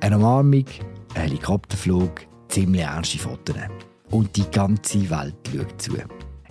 Eine 0.00 0.16
Umarmung, 0.16 0.64
ein 1.14 1.22
Helikopterflug, 1.22 2.26
ziemlich 2.48 2.82
ernste 2.82 3.18
Fotos. 3.18 3.56
Und 4.10 4.36
die 4.36 4.48
ganze 4.50 5.10
Welt 5.10 5.34
schaut 5.52 5.82
zu. 5.82 5.92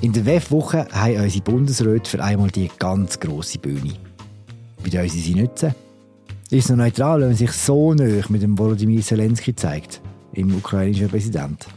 In 0.01 0.11
der 0.11 0.25
WEF-Woche 0.25 0.87
haben 0.91 1.21
unsere 1.21 1.43
Bundesräte 1.43 2.09
für 2.09 2.23
einmal 2.23 2.49
die 2.49 2.69
ganz 2.77 3.19
grosse 3.19 3.57
Bühne. 3.57 3.93
Wie 4.83 4.93
wollen 4.93 5.09
sie 5.09 5.21
sie 5.21 5.35
nutzen? 5.35 5.73
Ist 6.49 6.69
noch 6.69 6.75
neutral, 6.75 7.21
wenn 7.21 7.29
man 7.29 7.37
sich 7.37 7.51
so 7.51 7.93
nah 7.93 8.21
mit 8.29 8.41
dem 8.41 8.57
Volodymyr 8.57 9.01
Zelensky 9.01 9.55
zeigt, 9.55 10.01
im 10.33 10.53
ukrainischen 10.53 11.09
Präsident? 11.09 11.67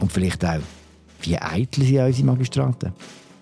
Und 0.00 0.12
vielleicht 0.12 0.44
auch, 0.44 0.60
wie 1.22 1.36
eitel 1.36 1.84
sind 1.84 1.98
unsere 1.98 2.26
Magistraten? 2.26 2.92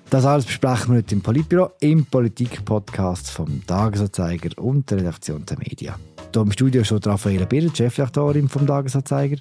Das 0.09 0.25
alles 0.25 0.47
besprechen 0.47 0.95
wir 0.95 0.99
heute 0.99 1.15
im 1.15 1.21
Politbüro, 1.21 1.71
im 1.81 2.07
Politik-Podcast 2.07 3.31
vom 3.31 3.65
Tagesanzeiger 3.67 4.51
und 4.57 4.91
der 4.91 4.99
Redaktion 4.99 5.45
der 5.45 5.59
Media. 5.59 5.97
Hier 6.33 6.43
im 6.43 6.53
Studio 6.53 6.85
steht 6.85 7.07
Raffaella 7.07 7.45
Birr, 7.47 7.75
Chefredaktorin 7.75 8.49
vom 8.49 8.67
Tagesanzeiger. 8.67 9.37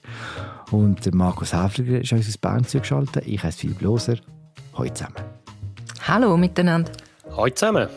Und 0.72 1.14
Markus 1.14 1.54
Häfliger 1.54 2.02
ist 2.02 2.12
uns 2.14 2.28
aus 2.28 2.38
Bern 2.38 2.66
zugeschaltet. 2.66 3.26
Ich 3.28 3.44
heiße 3.44 3.60
Philipp 3.60 3.82
Loser. 3.82 4.16
Hallo 4.74 4.90
zusammen. 4.90 5.16
Hallo 6.08 6.38
miteinander. 6.38 6.92
Hallo 7.36 7.50
zusammen. 7.50 7.88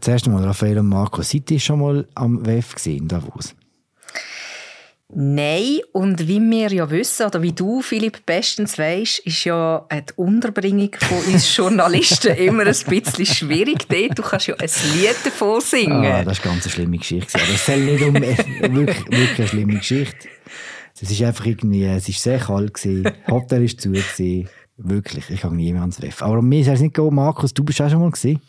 Zuerst 0.00 0.26
einmal, 0.26 0.44
Raphael 0.44 0.78
und 0.78 0.88
Markus, 0.88 1.30
seid 1.30 1.50
ihr 1.50 1.60
schon 1.60 1.80
mal 1.80 2.06
am 2.14 2.46
WEF 2.46 2.74
gesehen, 2.74 3.08
Davos? 3.08 3.54
Nein, 5.14 5.78
und 5.92 6.28
wie 6.28 6.38
wir 6.38 6.70
ja 6.70 6.90
wissen, 6.90 7.26
oder 7.26 7.40
wie 7.40 7.52
du, 7.52 7.80
Philipp, 7.80 8.26
bestens 8.26 8.76
weißt, 8.76 9.20
ist 9.20 9.44
ja 9.44 9.86
die 9.90 10.12
Unterbringung 10.16 10.90
von 11.00 11.32
uns 11.32 11.56
Journalisten 11.56 12.36
immer 12.36 12.66
ein 12.66 12.74
bisschen 12.74 13.24
schwierig. 13.24 13.88
Dort, 13.88 14.18
du 14.18 14.22
kannst 14.22 14.48
ja 14.48 14.54
ein 14.56 14.68
Lied 14.94 15.16
davon 15.24 15.62
singen. 15.62 16.04
Ah, 16.04 16.24
das 16.24 16.44
war 16.44 16.52
eine 16.52 16.60
ganz 16.60 16.70
schlimme 16.70 16.98
Geschichte. 16.98 17.38
Aber 17.38 17.54
es 17.54 17.64
soll 17.64 17.78
nicht 17.78 18.02
um 18.02 18.14
wirklich, 18.14 19.06
wirklich 19.06 19.38
eine 19.38 19.48
schlimme 19.48 19.78
Geschichte. 19.78 20.28
Es 21.00 21.10
ist 21.10 21.22
einfach 21.22 21.46
irgendwie, 21.46 21.84
es 21.84 22.06
war 22.08 22.14
sehr 22.14 22.38
kalt 22.38 22.74
gewesen, 22.74 23.04
das 23.04 23.14
Hotel 23.28 23.62
war 23.62 23.78
zu 23.78 23.90
gewesen. 23.92 24.48
Wirklich, 24.76 25.30
ich 25.30 25.40
kann 25.40 25.56
nie 25.56 25.72
mehr 25.72 25.80
ans 25.80 26.02
WEF. 26.02 26.22
Aber 26.22 26.42
mir 26.42 26.60
ist 26.60 26.68
es 26.68 26.80
nicht 26.80 26.94
gegangen, 26.94 27.14
Markus, 27.14 27.54
du 27.54 27.64
bist 27.64 27.80
auch 27.80 27.88
schon 27.88 28.00
mal 28.00 28.10
gewesen? 28.10 28.42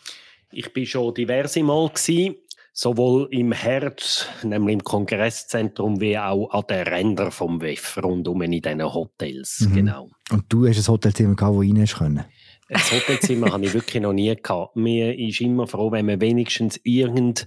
Ich 0.52 0.70
bin 0.72 0.84
schon 0.84 1.14
diverse 1.14 1.62
Mal 1.62 1.88
gewesen 1.88 2.34
sowohl 2.80 3.28
im 3.30 3.52
Herz, 3.52 4.26
nämlich 4.42 4.72
im 4.72 4.82
Kongresszentrum, 4.82 6.00
wie 6.00 6.16
auch 6.16 6.48
an 6.48 6.64
den 6.70 6.88
Rändern 6.88 7.30
vom 7.30 7.60
WEF, 7.60 7.98
rundum 8.02 8.40
in 8.40 8.52
diesen 8.52 8.82
Hotels. 8.82 9.66
Mhm. 9.68 9.74
Genau. 9.74 10.08
Und 10.30 10.44
du 10.48 10.66
hast 10.66 10.78
ein 10.78 10.90
Hotelzimmer 10.90 11.34
gehabt, 11.36 11.54
wo 11.54 11.60
rein 11.60 11.84
können? 11.84 12.24
Das 12.70 12.90
Hotelzimmer 12.90 13.52
habe 13.52 13.66
ich 13.66 13.74
wirklich 13.74 14.02
noch 14.02 14.14
nie 14.14 14.34
gehabt. 14.34 14.76
Mir 14.76 15.18
ist 15.18 15.42
immer 15.42 15.66
froh, 15.66 15.92
wenn 15.92 16.06
man 16.06 16.22
wenigstens 16.22 16.80
irgendeine 16.82 17.46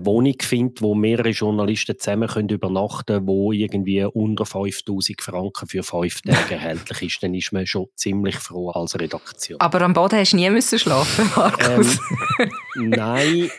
Wohnung 0.00 0.34
findet, 0.40 0.82
wo 0.82 0.96
mehrere 0.96 1.28
Journalisten 1.28 1.96
zusammen 1.96 2.28
können 2.28 2.48
übernachten 2.48 3.06
können, 3.06 3.26
wo 3.28 3.52
irgendwie 3.52 4.02
unter 4.02 4.44
5000 4.44 5.22
Franken 5.22 5.68
für 5.68 5.84
fünf 5.84 6.20
Tage 6.22 6.36
erhältlich 6.54 7.02
ist. 7.02 7.22
Dann 7.22 7.34
ist 7.34 7.52
man 7.52 7.64
schon 7.64 7.86
ziemlich 7.94 8.36
froh 8.36 8.70
als 8.70 8.98
Redaktion. 8.98 9.60
Aber 9.60 9.82
am 9.82 9.92
Boden 9.92 10.18
hast 10.18 10.32
du 10.32 10.36
nie 10.36 10.50
müssen 10.50 10.80
schlafen, 10.80 11.30
Markus? 11.36 12.00
Ähm, 12.40 12.88
nein. 12.88 13.50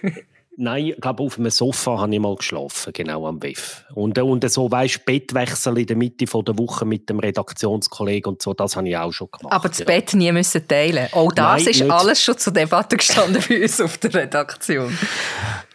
Nein, 0.57 0.87
ich 0.87 1.01
glaube, 1.01 1.23
auf 1.23 1.37
einem 1.37 1.49
Sofa 1.49 1.99
habe 1.99 2.13
ich 2.13 2.19
mal 2.19 2.35
geschlafen, 2.35 2.93
genau 2.93 3.27
am 3.27 3.43
WEF. 3.43 3.83
Und, 3.93 4.17
und 4.17 4.49
so, 4.49 4.71
weißt 4.71 4.95
du, 4.95 4.99
Bettwechsel 5.05 5.77
in 5.79 5.85
der 5.85 5.97
Mitte 5.97 6.27
von 6.27 6.45
der 6.45 6.57
Woche 6.57 6.85
mit 6.85 7.09
dem 7.09 7.19
Redaktionskollegen 7.19 8.33
und 8.33 8.41
so, 8.41 8.53
das 8.53 8.75
habe 8.75 8.87
ich 8.87 8.95
auch 8.95 9.11
schon 9.11 9.27
gemacht. 9.31 9.53
Aber 9.53 9.67
das 9.67 9.79
ja. 9.79 9.85
Bett 9.85 10.13
nie 10.13 10.31
müssen 10.31 10.65
teilen. 10.67 11.07
Auch 11.11 11.33
das 11.33 11.63
Nein, 11.63 11.71
ist 11.71 11.79
nicht. 11.81 11.91
alles 11.91 12.21
schon 12.21 12.37
zur 12.37 12.53
Debatte 12.53 12.95
gestanden 12.95 13.43
bei 13.47 13.63
uns 13.63 13.81
auf 13.81 13.97
der 13.97 14.13
Redaktion. 14.13 14.97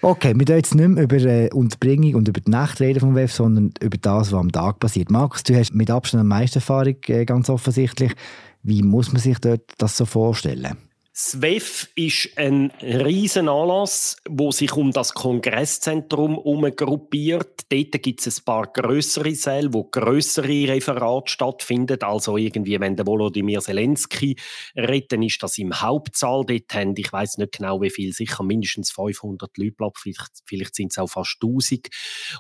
Okay, 0.01 0.33
wir 0.35 0.49
reden 0.49 0.57
jetzt 0.57 0.75
nicht 0.75 0.89
mehr 0.89 1.05
über 1.05 1.17
äh, 1.17 1.51
Unterbringung 1.53 2.15
und 2.15 2.29
über 2.29 2.41
die 2.41 2.51
Nacht 2.51 2.81
reden 2.81 3.01
vom 3.01 3.15
WEF, 3.15 3.33
sondern 3.33 3.73
über 3.81 3.99
das, 3.99 4.33
was 4.33 4.39
am 4.39 4.51
Tag 4.51 4.79
passiert. 4.79 5.11
Markus, 5.11 5.43
du 5.43 5.55
hast 5.55 5.75
mit 5.75 5.91
Abstand 5.91 6.23
am 6.23 6.29
meisten 6.29 6.59
Erfahrung, 6.59 6.97
äh, 7.09 7.27
ganz 7.27 7.51
offensichtlich. 7.51 8.13
Wie 8.63 8.83
muss 8.83 9.13
man 9.13 9.21
sich 9.21 9.39
dort 9.39 9.63
das 9.79 9.97
so 9.97 10.07
vorstellen? 10.07 10.77
SWEF 11.13 11.89
ist 11.97 12.39
ein 12.39 12.71
riesen 12.81 13.49
Anlass, 13.49 14.17
wo 14.29 14.53
sich 14.53 14.73
um 14.75 14.93
das 14.93 15.13
Kongresszentrum 15.13 16.41
gruppiert. 16.77 17.63
Dort 17.69 18.01
gibt 18.01 18.25
es 18.25 18.39
ein 18.39 18.45
paar 18.45 18.69
größere 18.69 19.35
Säle, 19.35 19.75
wo 19.75 19.83
größere 19.83 20.69
Referate 20.69 21.29
stattfinden. 21.29 22.01
Also 22.03 22.37
irgendwie, 22.37 22.79
wenn 22.79 22.95
der 22.95 23.09
Volodymyr 23.09 23.61
Zelensky 23.61 24.37
dann 25.11 25.23
ist 25.23 25.43
das 25.43 25.59
im 25.59 25.81
Hauptsaal. 25.81 26.45
Dort 26.47 26.73
haben, 26.75 26.95
ich 26.97 27.13
weiß 27.13 27.39
nicht 27.39 27.53
genau 27.59 27.83
wie 27.83 27.91
viel, 27.91 28.13
sicher 28.13 28.45
mindestens 28.45 28.93
500 28.93 29.59
Leute, 29.59 29.91
vielleicht, 29.97 30.31
vielleicht 30.45 30.77
sind 30.77 30.93
es 30.93 30.99
auch 30.99 31.09
fast 31.09 31.39
1000. 31.43 31.89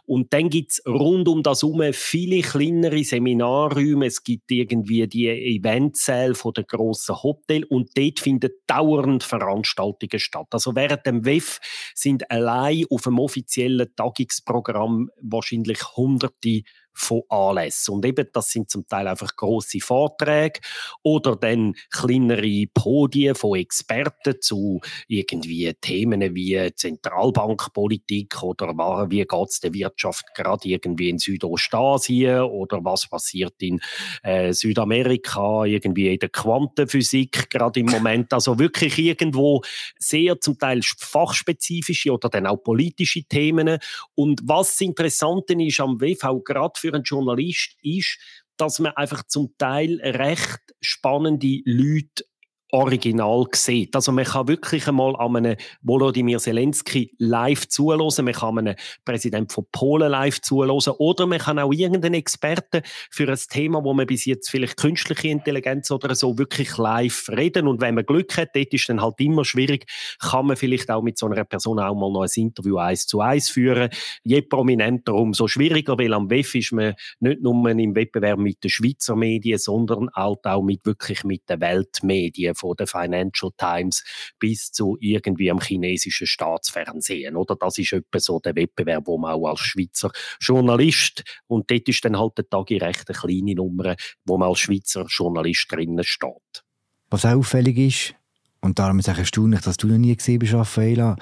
Und 0.06 0.32
dann 0.32 0.48
gibt 0.48 0.72
es 0.72 0.82
rund 0.86 1.26
um 1.26 1.42
das 1.42 1.62
herum 1.62 1.82
viele 1.92 2.42
kleinere 2.42 3.02
Seminarräume. 3.02 4.06
Es 4.06 4.22
gibt 4.22 4.48
irgendwie 4.52 5.08
die 5.08 5.28
Eventsäle 5.28 6.34
den 6.34 6.66
grossen 6.66 7.20
Hotels 7.20 7.66
und 7.68 7.90
dort 7.96 8.20
findet 8.20 8.60
dauernd 8.70 9.24
Veranstaltungen 9.24 10.20
statt. 10.20 10.46
Also 10.52 10.76
während 10.76 11.04
dem 11.04 11.24
WEF 11.24 11.58
sind 11.94 12.30
allein 12.30 12.84
auf 12.88 13.02
dem 13.02 13.18
offiziellen 13.18 13.88
Tagungsprogramm 13.96 15.10
wahrscheinlich 15.20 15.80
hunderte 15.96 16.62
von 17.00 17.22
Anlässen. 17.28 17.94
Und 17.94 18.04
eben, 18.04 18.26
das 18.32 18.50
sind 18.50 18.70
zum 18.70 18.86
Teil 18.86 19.08
einfach 19.08 19.34
große 19.34 19.80
Vorträge 19.80 20.60
oder 21.02 21.36
dann 21.36 21.74
kleinere 21.90 22.66
Podien 22.72 23.34
von 23.34 23.58
Experten 23.58 24.40
zu 24.40 24.80
irgendwie 25.08 25.72
Themen 25.80 26.34
wie 26.34 26.70
Zentralbankpolitik 26.74 28.42
oder 28.42 28.68
wie 29.10 29.24
geht 29.24 29.48
es 29.48 29.60
der 29.60 29.74
Wirtschaft 29.74 30.26
gerade 30.34 30.68
irgendwie 30.68 31.08
in 31.08 31.18
Südostasien 31.18 32.40
oder 32.42 32.84
was 32.84 33.08
passiert 33.08 33.54
in 33.60 33.80
äh, 34.22 34.52
Südamerika, 34.52 35.64
irgendwie 35.64 36.12
in 36.12 36.18
der 36.18 36.28
Quantenphysik 36.28 37.50
gerade 37.50 37.80
im 37.80 37.86
Moment. 37.86 38.32
Also 38.40 38.58
wirklich 38.58 38.98
irgendwo 38.98 39.62
sehr 39.98 40.40
zum 40.40 40.58
Teil 40.58 40.80
fachspezifische 40.82 42.12
oder 42.12 42.28
dann 42.28 42.46
auch 42.46 42.56
politische 42.56 43.24
Themen. 43.24 43.78
Und 44.14 44.40
was 44.44 44.80
interessant 44.80 45.50
ist 45.50 45.80
am 45.80 46.00
WV 46.00 46.42
gerade 46.44 46.78
für 46.78 46.89
einen 46.94 47.04
Journalist 47.04 47.76
ist, 47.82 48.18
dass 48.56 48.78
man 48.78 48.92
einfach 48.96 49.22
zum 49.26 49.54
Teil 49.56 50.00
recht 50.02 50.60
spannende 50.80 51.60
Leute 51.64 52.24
original 52.72 53.46
sieht. 53.52 53.94
Also 53.94 54.12
man 54.12 54.24
kann 54.24 54.48
wirklich 54.48 54.86
einmal 54.88 55.16
an 55.16 55.36
einem 55.36 55.56
Volodymyr 55.82 56.38
Zelensky 56.38 57.14
live 57.18 57.68
zuhören, 57.68 58.24
man 58.24 58.34
kann 58.34 58.58
einem 58.58 58.76
Präsident 59.04 59.52
von 59.52 59.66
Polen 59.72 60.10
live 60.10 60.40
zuhören 60.40 60.70
oder 60.70 61.26
man 61.26 61.38
kann 61.38 61.58
auch 61.58 61.72
irgendeinen 61.72 62.14
Experten 62.14 62.82
für 63.10 63.28
ein 63.28 63.38
Thema, 63.48 63.84
wo 63.84 63.94
man 63.94 64.06
bis 64.06 64.24
jetzt 64.24 64.50
vielleicht 64.50 64.76
künstliche 64.76 65.28
Intelligenz 65.28 65.90
oder 65.90 66.14
so 66.14 66.38
wirklich 66.38 66.76
live 66.76 67.28
reden 67.28 67.66
und 67.66 67.80
wenn 67.80 67.94
man 67.94 68.04
Glück 68.06 68.36
hat, 68.36 68.50
dort 68.54 68.72
ist 68.72 68.88
dann 68.88 69.00
halt 69.00 69.20
immer 69.20 69.44
schwierig, 69.44 69.86
kann 70.18 70.46
man 70.46 70.56
vielleicht 70.56 70.90
auch 70.90 71.02
mit 71.02 71.18
so 71.18 71.26
einer 71.26 71.44
Person 71.44 71.78
auch 71.78 71.94
mal 71.94 72.10
noch 72.10 72.22
ein 72.22 72.30
Interview 72.34 72.78
eins 72.78 73.06
zu 73.06 73.20
eins 73.20 73.50
führen. 73.50 73.90
Je 74.22 74.42
prominenter, 74.42 75.14
umso 75.14 75.48
schwieriger, 75.48 75.98
weil 75.98 76.12
am 76.12 76.30
WEF 76.30 76.54
ist 76.54 76.72
man 76.72 76.94
nicht 77.20 77.42
nur 77.42 77.68
im 77.70 77.94
Wettbewerb 77.94 78.38
mit 78.38 78.62
den 78.62 78.70
Schweizer 78.70 79.16
Medien, 79.16 79.58
sondern 79.58 80.08
halt 80.14 80.44
auch 80.44 80.62
mit 80.62 80.84
wirklich 80.84 81.24
mit 81.24 81.48
den 81.48 81.60
Weltmedien 81.60 82.54
von 82.60 82.76
der 82.76 82.86
Financial 82.86 83.50
Times 83.56 84.04
bis 84.38 84.70
zu 84.70 84.96
irgendwie 85.00 85.50
am 85.50 85.60
chinesischen 85.60 86.26
Staatsfernsehen. 86.26 87.36
Oder? 87.36 87.56
Das 87.56 87.78
ist 87.78 87.92
etwa 87.92 88.20
so 88.20 88.38
der 88.38 88.54
Wettbewerb, 88.54 89.06
wo 89.06 89.18
man 89.18 89.32
auch 89.32 89.48
als 89.48 89.60
Schweizer 89.60 90.10
Journalist, 90.40 91.24
und 91.46 91.70
dort 91.70 91.88
ist 91.88 92.04
dann 92.04 92.18
halt 92.18 92.38
der 92.38 92.48
Tag 92.48 92.70
recht 92.70 93.08
eine 93.08 93.18
kleine 93.18 93.54
Nummer, 93.54 93.96
wo 94.24 94.38
man 94.38 94.48
als 94.48 94.60
Schweizer 94.60 95.06
Journalist 95.08 95.66
drinnen 95.70 96.04
steht. 96.04 96.64
Was 97.10 97.24
auch 97.24 97.36
auffällig 97.36 97.78
ist, 97.78 98.14
und 98.60 98.78
darum 98.78 98.98
ist 98.98 99.08
es 99.08 99.18
erstaunlich, 99.18 99.62
dass 99.62 99.78
du 99.78 99.88
noch 99.88 99.98
nie 99.98 100.14
gesehen 100.14 100.38
bist, 100.38 100.54
Raffaela, 100.54 101.16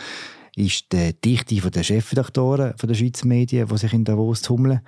ist 0.56 0.92
die 0.92 1.14
Dichte 1.20 1.70
der 1.70 1.82
Chefredaktoren 1.84 2.74
der 2.76 2.94
Schweizer 2.94 3.26
Medien, 3.26 3.68
die 3.68 3.78
sich 3.78 3.92
in 3.92 4.04
Davos 4.04 4.42
tummeln 4.42 4.80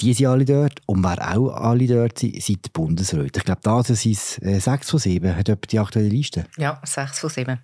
die 0.00 0.12
sind 0.14 0.26
alle 0.26 0.44
dort. 0.44 0.80
Und 0.86 1.02
wer 1.04 1.36
auch 1.36 1.50
alle 1.50 1.86
dort 1.86 2.18
sind, 2.18 2.42
sind 2.42 2.64
die 2.64 2.70
Bundesräte. 2.70 3.40
Ich 3.40 3.44
glaube, 3.44 3.60
da 3.62 3.82
sind 3.82 4.12
es 4.12 4.34
sechs 4.64 4.90
von 4.90 5.00
sieben. 5.00 5.36
Hat 5.36 5.48
jemand 5.48 5.72
die 5.72 5.78
aktuelle 5.78 6.08
Liste? 6.08 6.44
Ja, 6.56 6.80
sechs 6.84 7.18
von 7.20 7.30
sieben. 7.30 7.60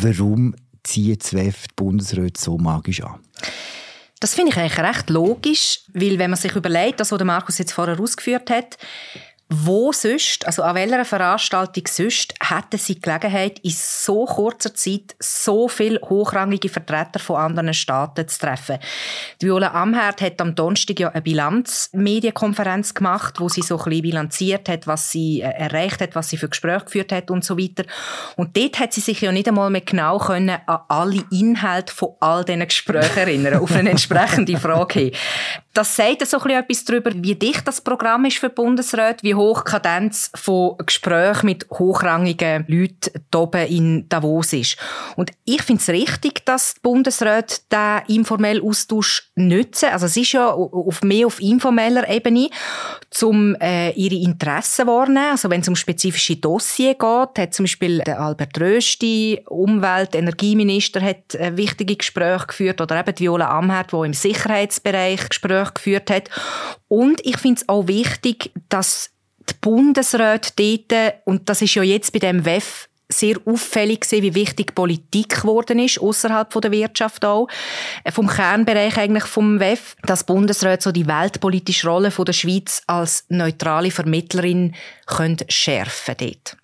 Warum 0.00 0.54
ziehen 0.84 1.20
ZWEF 1.20 1.68
die 1.68 1.74
Bundesräte 1.76 2.40
so 2.40 2.56
magisch 2.56 3.02
an? 3.02 3.20
Das 4.20 4.34
finde 4.34 4.50
ich 4.50 4.58
eigentlich 4.58 4.78
recht 4.78 5.10
logisch, 5.10 5.82
weil 5.92 6.18
wenn 6.18 6.30
man 6.30 6.38
sich 6.38 6.56
überlegt, 6.56 6.98
das, 6.98 7.12
was 7.12 7.22
Markus 7.22 7.58
jetzt 7.58 7.72
vorher 7.72 8.00
ausgeführt 8.00 8.50
hat, 8.50 8.76
wo 9.50 9.92
sonst, 9.92 10.46
also 10.46 10.62
an 10.62 10.74
welcher 10.74 11.06
Veranstaltung 11.06 11.84
sonst, 11.86 12.34
hätten 12.38 12.76
sie 12.76 12.96
die 12.96 13.00
Gelegenheit, 13.00 13.58
in 13.60 13.70
so 13.74 14.26
kurzer 14.26 14.74
Zeit 14.74 15.16
so 15.20 15.68
viele 15.68 15.98
hochrangige 16.02 16.68
Vertreter 16.68 17.18
von 17.18 17.36
anderen 17.36 17.72
Staaten 17.72 18.28
zu 18.28 18.40
treffen. 18.40 18.78
Die 19.40 19.46
Viola 19.46 19.72
Amherd 19.72 20.20
hat 20.20 20.38
am 20.42 20.54
Donnerstag 20.54 21.00
ja 21.00 21.08
eine 21.08 21.22
Bilanzmedienkonferenz 21.22 22.92
gemacht, 22.92 23.40
wo 23.40 23.48
sie 23.48 23.62
so 23.62 23.78
ein 23.78 23.84
bisschen 23.84 24.02
bilanziert 24.02 24.68
hat, 24.68 24.86
was 24.86 25.10
sie 25.10 25.40
äh, 25.40 25.48
erreicht 25.48 26.02
hat, 26.02 26.14
was 26.14 26.28
sie 26.28 26.36
für 26.36 26.50
Gespräche 26.50 26.84
geführt 26.84 27.12
hat 27.12 27.30
und 27.30 27.42
so 27.42 27.58
weiter. 27.58 27.84
Und 28.36 28.54
dort 28.54 28.78
hat 28.78 28.92
sie 28.92 29.00
sich 29.00 29.22
ja 29.22 29.32
nicht 29.32 29.48
einmal 29.48 29.70
mehr 29.70 29.80
genau 29.80 30.18
können 30.18 30.58
an 30.66 30.80
alle 30.88 31.24
Inhalte 31.30 31.94
von 31.94 32.10
all 32.20 32.44
diesen 32.44 32.66
Gesprächen 32.66 33.18
erinnern, 33.18 33.60
auf 33.60 33.72
eine 33.72 33.90
entsprechende 33.90 34.58
Frage. 34.58 35.12
Das 35.72 35.94
sagt 35.94 36.26
so 36.26 36.38
ein 36.38 36.42
bisschen 36.42 36.60
etwas 36.60 36.84
darüber, 36.84 37.10
wie 37.14 37.34
dicht 37.34 37.66
das 37.66 37.80
Programm 37.80 38.24
ist 38.24 38.38
für 38.38 38.48
die 38.48 38.54
Bundesräte, 38.54 39.22
wie 39.22 39.37
hoch 39.38 39.62
die 39.62 39.70
Kadenz 39.70 40.30
von 40.34 40.76
Gesprächen 40.84 41.46
mit 41.46 41.66
hochrangigen 41.70 42.64
Leuten 42.68 43.24
oben 43.34 43.66
in 43.66 44.08
Davos 44.08 44.52
ist. 44.52 44.76
Und 45.16 45.30
ich 45.44 45.62
finde 45.62 45.80
es 45.80 45.88
richtig, 45.88 46.44
dass 46.44 46.74
die 46.74 46.80
Bundesräte 46.82 47.56
diesen 47.72 48.18
informellen 48.18 48.62
Austausch 48.62 49.30
nutzen. 49.36 49.88
Also 49.90 50.06
es 50.06 50.16
ist 50.16 50.32
ja 50.32 50.50
auf 50.50 51.02
mehr 51.02 51.26
auf 51.26 51.40
informeller 51.40 52.08
Ebene, 52.08 52.50
um 53.22 53.54
äh, 53.60 53.90
ihre 53.92 54.16
Interessen 54.16 54.86
wahrnehmen. 54.86 55.30
Also 55.30 55.50
wenn 55.50 55.60
es 55.60 55.68
um 55.68 55.76
spezifische 55.76 56.36
Dossier 56.36 56.94
geht, 56.94 57.38
hat 57.38 57.54
zum 57.54 57.64
Beispiel 57.64 57.98
der 58.00 58.20
Albert 58.20 58.60
Rösti, 58.60 59.42
Umwelt-, 59.48 60.14
Energieminister, 60.14 61.00
hat 61.00 61.34
äh, 61.34 61.56
wichtige 61.56 61.96
Gespräche 61.96 62.46
geführt 62.46 62.80
oder 62.80 62.98
eben 63.00 63.14
die 63.14 63.24
Viola 63.24 63.50
Amherd, 63.50 63.92
die 63.92 64.06
im 64.06 64.14
Sicherheitsbereich 64.14 65.28
Gespräche 65.28 65.72
geführt 65.72 66.10
hat. 66.10 66.30
Und 66.88 67.24
ich 67.24 67.36
finde 67.36 67.60
es 67.60 67.68
auch 67.68 67.86
wichtig, 67.86 68.52
dass 68.68 69.10
die 69.50 69.54
Bundesräte 69.60 70.52
dort, 70.56 71.14
und 71.24 71.48
das 71.48 71.62
ist 71.62 71.74
ja 71.74 71.82
jetzt 71.82 72.12
bei 72.12 72.18
dem 72.18 72.44
WEF 72.44 72.88
sehr 73.10 73.36
auffällig 73.46 74.02
gewesen, 74.02 74.22
wie 74.22 74.34
wichtig 74.34 74.74
Politik 74.74 75.40
geworden 75.40 75.78
ist, 75.78 76.00
außerhalb 76.00 76.60
der 76.60 76.72
Wirtschaft 76.72 77.24
auch, 77.24 77.48
äh, 78.04 78.12
vom 78.12 78.26
Kernbereich 78.26 78.98
eigentlich 78.98 79.24
vom 79.24 79.60
WEF, 79.60 79.96
dass 80.02 80.24
Bundesräte 80.24 80.84
so 80.84 80.92
die 80.92 81.06
weltpolitische 81.06 81.88
Rolle 81.88 82.10
der 82.10 82.32
Schweiz 82.32 82.82
als 82.86 83.24
neutrale 83.28 83.90
Vermittlerin 83.90 84.74
können 85.06 85.38
schärfen 85.48 86.16
dort 86.18 86.56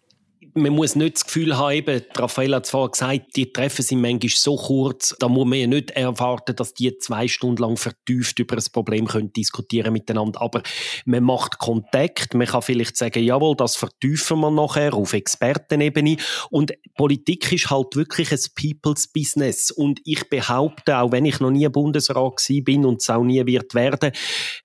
man 0.54 0.72
muss 0.72 0.94
nicht 0.94 1.16
das 1.16 1.24
Gefühl 1.24 1.56
haben, 1.58 2.02
Raphael 2.14 2.54
hat 2.54 2.64
es 2.64 2.70
vorhin 2.70 2.92
gesagt, 2.92 3.36
die 3.36 3.52
Treffen 3.52 3.82
sind 3.82 4.00
manchmal 4.00 4.30
so 4.30 4.56
kurz, 4.56 5.14
da 5.18 5.28
muss 5.28 5.46
man 5.46 5.58
ja 5.58 5.66
nicht 5.66 5.90
erwarten, 5.90 6.54
dass 6.54 6.74
die 6.74 6.96
zwei 6.98 7.26
Stunden 7.26 7.60
lang 7.60 7.76
vertieft 7.76 8.38
über 8.38 8.56
ein 8.56 8.64
Problem 8.72 9.06
können 9.06 9.32
diskutieren 9.32 9.92
miteinander. 9.92 10.40
Aber 10.40 10.62
man 11.06 11.24
macht 11.24 11.58
Kontakt, 11.58 12.34
man 12.34 12.46
kann 12.46 12.62
vielleicht 12.62 12.96
sagen, 12.96 13.22
jawohl, 13.22 13.56
das 13.56 13.76
vertiefen 13.76 14.40
wir 14.40 14.50
nachher 14.50 14.94
auf 14.94 15.12
Expertenebene. 15.12 16.16
Und 16.50 16.72
Politik 16.96 17.50
ist 17.52 17.70
halt 17.70 17.96
wirklich 17.96 18.30
ein 18.30 18.40
People's 18.54 19.08
Business. 19.08 19.72
Und 19.72 20.00
ich 20.04 20.28
behaupte, 20.28 20.98
auch 20.98 21.10
wenn 21.10 21.24
ich 21.24 21.40
noch 21.40 21.50
nie 21.50 21.68
Bundesrat 21.68 22.34
bin 22.64 22.84
und 22.84 23.00
es 23.00 23.10
auch 23.10 23.24
nie 23.24 23.44
wird 23.44 23.74
werden, 23.74 24.12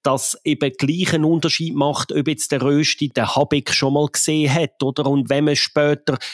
dass 0.04 0.38
eben 0.44 0.72
gleich 0.78 1.14
einen 1.14 1.26
Unterschied 1.26 1.76
macht, 1.76 2.12
ob 2.12 2.28
jetzt 2.28 2.52
der 2.52 2.62
Rösti 2.62 3.10
den 3.10 3.36
Habeck 3.36 3.74
schon 3.74 3.94
mal 3.94 4.08
gesehen 4.08 4.54
hat, 4.54 4.82
oder? 4.84 5.08
Und 5.08 5.30
wenn 5.30 5.46
man 5.46 5.56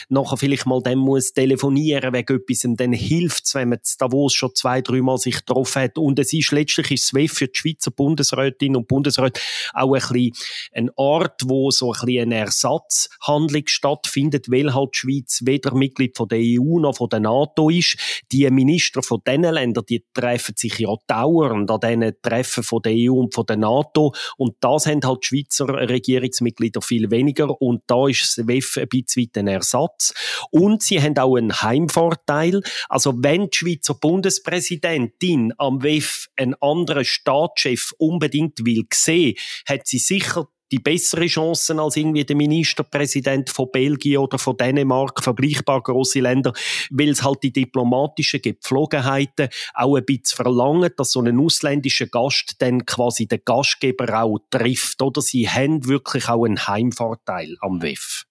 nachher 0.08 0.36
vielleicht 0.36 0.66
mal 0.66 0.82
dann 0.82 0.98
muss 0.98 1.32
telefonieren 1.32 2.12
wegen 2.12 2.36
etwas, 2.36 2.66
dann 2.76 2.92
hilft 2.92 3.46
es, 3.46 3.54
wenn 3.54 3.70
man 3.70 3.78
Davos 3.98 4.34
schon 4.34 4.54
zwei, 4.54 4.80
dreimal 4.80 5.18
sich 5.18 5.36
getroffen 5.36 5.82
hat. 5.82 5.98
Und 5.98 6.18
es 6.18 6.32
ist 6.32 6.52
letztlich 6.52 6.90
ist 6.92 7.06
SWEF 7.08 7.32
für 7.32 7.48
die 7.48 7.58
Schweizer 7.58 7.90
Bundesrätinnen 7.90 8.76
und 8.76 8.88
Bundesräte 8.88 9.40
auch 9.72 9.94
ein 9.94 10.00
bisschen 10.00 10.32
ein 10.72 10.90
Ort, 10.96 11.42
wo 11.44 11.70
so 11.70 11.92
ein 11.92 12.06
bisschen 12.06 12.22
eine 12.22 12.36
Ersatzhandlung 12.36 13.62
stattfindet, 13.66 14.50
weil 14.50 14.74
halt 14.74 14.90
die 14.94 14.98
Schweiz 14.98 15.40
weder 15.44 15.74
Mitglied 15.74 16.16
von 16.16 16.28
der 16.28 16.38
EU 16.40 16.78
noch 16.80 16.96
von 16.96 17.08
der 17.08 17.20
NATO 17.20 17.70
ist. 17.70 17.96
Die 18.32 18.48
Minister 18.50 19.02
von 19.02 19.20
diesen 19.26 19.42
Ländern, 19.42 19.84
die 19.88 20.04
treffen 20.12 20.54
sich 20.56 20.78
ja 20.78 20.94
dauernd 21.06 21.70
an 21.70 21.80
diesen 21.80 22.14
Treffen 22.22 22.62
von 22.62 22.82
der 22.82 22.92
EU 22.94 23.14
und 23.14 23.34
von 23.34 23.46
der 23.46 23.56
NATO. 23.56 24.12
Und 24.36 24.56
das 24.60 24.86
haben 24.86 25.00
halt 25.04 25.22
die 25.24 25.26
Schweizer 25.26 25.68
Regierungsmitglieder 25.68 26.82
viel 26.82 27.10
weniger. 27.10 27.60
Und 27.60 27.82
da 27.86 28.08
ist 28.08 28.32
SWEF 28.32 28.78
ein 28.78 28.88
bisschen 28.88 29.06
ein 29.36 29.48
Ersatz. 29.48 30.14
Und 30.50 30.82
sie 30.82 31.00
haben 31.00 31.16
auch 31.18 31.36
einen 31.36 31.62
Heimvorteil. 31.62 32.62
Also 32.88 33.14
wenn 33.16 33.50
die 33.50 33.56
Schweizer 33.56 33.94
Bundespräsidentin 33.94 35.52
am 35.58 35.82
WEF 35.82 36.28
einen 36.36 36.54
anderen 36.60 37.04
Staatschef 37.04 37.92
unbedingt 37.98 38.64
will 38.64 38.84
sehen, 38.92 39.34
hat 39.66 39.86
sie 39.86 39.98
sicher 39.98 40.48
die 40.72 40.78
bessere 40.78 41.26
Chancen 41.26 41.78
als 41.78 41.96
irgendwie 41.96 42.24
der 42.24 42.36
Ministerpräsident 42.36 43.50
von 43.50 43.70
Belgien 43.70 44.18
oder 44.18 44.38
von 44.38 44.56
Dänemark, 44.56 45.22
vergleichbar 45.22 45.82
große 45.82 46.20
Länder, 46.20 46.52
weil 46.90 47.10
es 47.10 47.22
halt 47.22 47.42
die 47.42 47.52
diplomatischen 47.52 48.42
Gepflogenheiten 48.42 49.48
auch 49.74 49.96
ein 49.96 50.04
bisschen 50.04 50.36
verlangen, 50.36 50.90
dass 50.96 51.12
so 51.12 51.20
ein 51.20 51.38
ausländischer 51.38 52.06
Gast 52.06 52.56
dann 52.58 52.84
quasi 52.84 53.26
den 53.26 53.42
Gastgeber 53.44 54.22
auch 54.22 54.38
trifft, 54.50 55.02
oder? 55.02 55.20
Sie 55.20 55.48
haben 55.48 55.86
wirklich 55.86 56.28
auch 56.28 56.44
einen 56.44 56.66
Heimvorteil 56.66 57.56
am 57.60 57.82
WEF. 57.82 58.24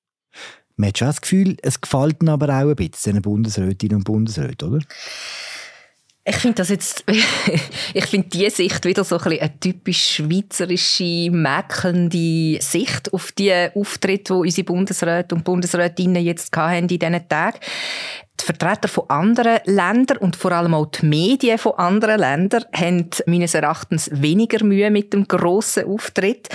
Man 0.77 0.89
hat 0.89 0.98
schon 0.98 1.07
das 1.07 1.22
Gefühl, 1.22 1.57
es 1.62 1.80
gefällt 1.80 2.22
ihnen 2.22 2.30
aber 2.30 2.50
auch 2.50 2.69
ein 2.69 2.75
bisschen 2.75 3.13
den 3.13 3.22
Bundesrätinnen 3.22 3.98
und 3.98 4.04
Bundesräten, 4.04 4.69
oder? 4.69 4.86
Ich 6.27 6.38
finde 6.38 6.56
das 6.56 6.69
jetzt, 6.69 7.04
ich 7.94 8.06
finde 8.07 8.30
diese 8.30 8.50
Sicht 8.50 8.83
wieder 8.83 9.04
so 9.04 9.19
ein 9.19 9.39
eine 9.39 9.60
typisch 9.60 10.16
schweizerische, 10.16 11.30
mäkelnde 11.30 12.60
Sicht 12.62 13.13
auf 13.13 13.31
die 13.31 13.54
Auftritte, 13.75 14.33
die 14.33 14.39
unsere 14.39 14.66
Bundesräte 14.66 15.36
und 15.36 15.44
Bundesrätinnen 15.44 16.24
jetzt 16.24 16.56
hatten 16.57 16.77
in 16.77 16.88
diesen 16.88 17.30
Tagen 17.30 17.60
die 18.40 18.46
Vertreter 18.46 18.88
von 18.88 19.10
anderen 19.10 19.60
Ländern 19.66 20.18
und 20.18 20.36
vor 20.36 20.52
allem 20.52 20.74
auch 20.74 20.88
die 20.88 21.06
Medien 21.06 21.58
von 21.58 21.74
anderen 21.74 22.20
Ländern 22.20 22.66
haben 22.74 23.10
meines 23.26 23.54
Erachtens 23.54 24.10
weniger 24.12 24.64
Mühe 24.64 24.92
mit 24.92 25.14
dem 25.14 25.28
grossen 25.28 25.86
Auftritt. 25.86 26.50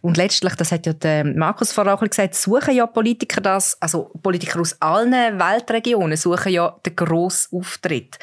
Und 0.00 0.16
letztlich, 0.16 0.54
das 0.54 0.70
hat 0.70 0.86
ja 0.86 0.92
der 0.92 1.24
Markus 1.24 1.72
vorher 1.72 1.96
gesagt, 1.96 2.34
suchen 2.34 2.74
ja 2.74 2.86
Politiker 2.86 3.40
das, 3.40 3.76
also 3.80 4.10
Politiker 4.22 4.60
aus 4.60 4.80
allen 4.80 5.38
Weltregionen 5.38 6.16
suchen 6.16 6.52
ja 6.52 6.76
den 6.86 6.94
grossen 6.94 7.58
Auftritt. 7.58 8.18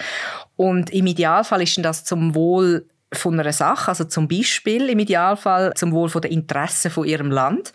Und 0.56 0.92
im 0.92 1.08
Idealfall 1.08 1.64
ist 1.64 1.84
das 1.84 2.06
zum 2.06 2.34
Wohl 2.34 2.88
von 3.14 3.40
einer 3.40 3.52
Sache, 3.52 3.90
also 3.90 4.06
zum 4.06 4.28
Beispiel 4.28 4.90
im 4.90 5.00
Idealfall 5.00 5.74
zum 5.76 5.92
Wohl 5.92 6.08
von 6.08 6.22
den 6.22 6.32
Interessen 6.32 6.92
von 6.92 7.06
ihrem 7.06 7.30
Land. 7.30 7.74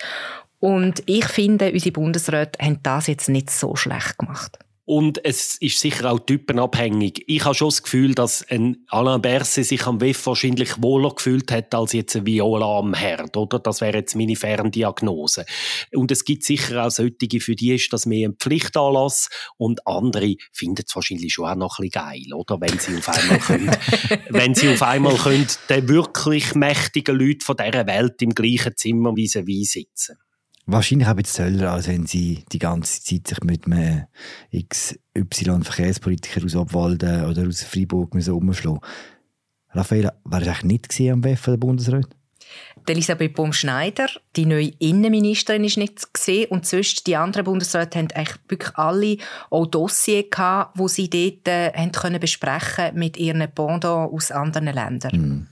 Und 0.60 1.02
ich 1.06 1.26
finde, 1.26 1.70
unsere 1.70 1.92
Bundesräte 1.92 2.58
haben 2.64 2.82
das 2.82 3.06
jetzt 3.08 3.28
nicht 3.28 3.50
so 3.50 3.76
schlecht 3.76 4.18
gemacht. 4.18 4.58
Und 4.86 5.24
es 5.24 5.56
ist 5.56 5.80
sicher 5.80 6.12
auch 6.12 6.20
typenabhängig. 6.20 7.24
Ich 7.26 7.44
habe 7.44 7.56
schon 7.56 7.70
das 7.70 7.82
Gefühl, 7.82 8.14
dass 8.14 8.48
ein 8.48 8.84
Alain 8.86 9.20
Berset 9.20 9.66
sich 9.66 9.84
am 9.84 10.00
WEF 10.00 10.24
wahrscheinlich 10.26 10.80
wohler 10.80 11.12
gefühlt 11.12 11.50
hat 11.50 11.74
als 11.74 11.92
jetzt 11.92 12.14
ein 12.14 12.24
Viola 12.24 12.78
am 12.78 12.94
Herd, 12.94 13.36
oder? 13.36 13.58
Das 13.58 13.80
wäre 13.80 13.96
jetzt 13.98 14.14
meine 14.14 14.36
Ferndiagnose. 14.36 15.44
Und 15.92 16.12
es 16.12 16.24
gibt 16.24 16.44
sicher 16.44 16.86
auch 16.86 16.90
solche, 16.90 17.40
für 17.40 17.56
die 17.56 17.74
ist 17.74 17.92
das 17.92 18.06
mehr 18.06 18.28
ein 18.28 18.36
Pflichtanlass 18.36 19.28
und 19.56 19.84
andere 19.88 20.36
finden 20.52 20.84
es 20.86 20.94
wahrscheinlich 20.94 21.32
schon 21.32 21.46
auch 21.46 21.56
noch 21.56 21.80
ein 21.80 21.88
bisschen 21.88 22.04
geil, 22.04 22.32
oder? 22.32 22.60
Wenn 22.60 22.78
sie 22.78 22.96
auf 22.96 23.08
einmal 23.08 23.38
können, 23.40 23.76
wenn 24.28 24.54
sie 24.54 24.68
auf 24.68 24.82
einmal 24.82 25.16
können, 25.16 25.48
den 25.68 25.88
wirklich 25.88 26.54
mächtigen 26.54 27.18
Leuten 27.18 27.40
von 27.40 27.56
dieser 27.56 27.88
Welt 27.88 28.22
im 28.22 28.30
gleichen 28.30 28.76
Zimmer 28.76 29.16
vis-à-vis 29.16 29.72
sitzen. 29.72 30.16
Wahrscheinlich 30.68 31.06
auch 31.06 31.16
jetzt 31.16 31.34
Zöller, 31.34 31.70
als 31.72 31.86
wenn 31.86 32.06
sie 32.06 32.44
die 32.50 32.58
ganze 32.58 33.00
Zeit 33.00 33.28
sich 33.28 33.40
mit 33.44 33.66
einem 33.66 34.06
XY-Verkehrspolitiker 34.52 36.44
aus 36.44 36.56
Obwalden 36.56 37.24
oder 37.26 37.46
aus 37.46 37.62
Freiburg 37.62 38.12
umschlagen 38.14 38.80
Raphael, 39.70 40.10
war 40.24 40.42
eigentlich 40.42 40.62
nicht 40.64 41.00
am 41.12 41.22
WEF 41.22 41.44
der 41.44 41.56
Bundesrat? 41.56 42.08
Elisabeth 42.88 43.34
Baum-Schneider, 43.34 44.06
die 44.36 44.46
neue 44.46 44.72
Innenministerin, 44.78 45.64
ist 45.64 45.76
nicht 45.76 46.12
gesehen 46.12 46.48
und 46.50 46.66
sonst 46.66 47.06
die 47.06 47.16
anderen 47.16 47.44
Bundesräte 47.44 47.98
haben 47.98 48.08
eigentlich 48.12 48.38
wirklich 48.48 48.76
alle 48.76 49.18
auch 49.50 49.66
Dossiers 49.66 50.26
gehabt, 50.30 50.78
wo 50.78 50.88
sie 50.88 51.10
dort 51.10 51.48
äh, 51.48 51.72
haben 51.72 51.92
können 51.92 52.20
besprechen 52.20 52.94
mit 52.94 53.16
ihren 53.16 53.48
Pendant 53.52 53.84
aus 53.84 54.30
anderen 54.30 54.72
Ländern. 54.72 55.16
Mhm 55.20 55.46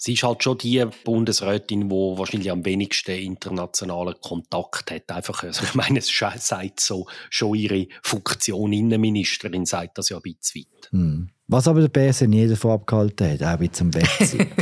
sie 0.00 0.14
ist 0.14 0.22
halt 0.22 0.42
schon 0.42 0.56
die 0.56 0.82
Bundesrätin, 1.04 1.90
die 1.90 1.94
wahrscheinlich 1.94 2.50
am 2.50 2.64
wenigsten 2.64 3.12
internationalen 3.12 4.14
Kontakt 4.20 4.90
hat. 4.90 5.10
Einfach, 5.10 5.42
also 5.44 5.62
ich 5.62 5.74
meine, 5.74 5.98
es 5.98 6.08
sagt 6.08 6.80
so 6.80 7.06
schon 7.28 7.54
ihre 7.54 7.86
Funktion 8.02 8.72
Innenministerin, 8.72 9.66
sagt 9.66 9.98
das 9.98 10.08
ja 10.08 10.16
ein 10.16 10.22
bisschen 10.22 10.62
weit. 10.62 10.88
Hm. 10.90 11.28
Was 11.48 11.68
aber 11.68 11.82
der 11.82 11.88
BS 11.88 12.22
nie 12.22 12.48
davon 12.48 12.72
abgehalten 12.72 13.30
hat, 13.30 13.42
auch 13.42 13.62
jetzt 13.62 13.80
am 13.82 13.90
besten. 13.90 14.46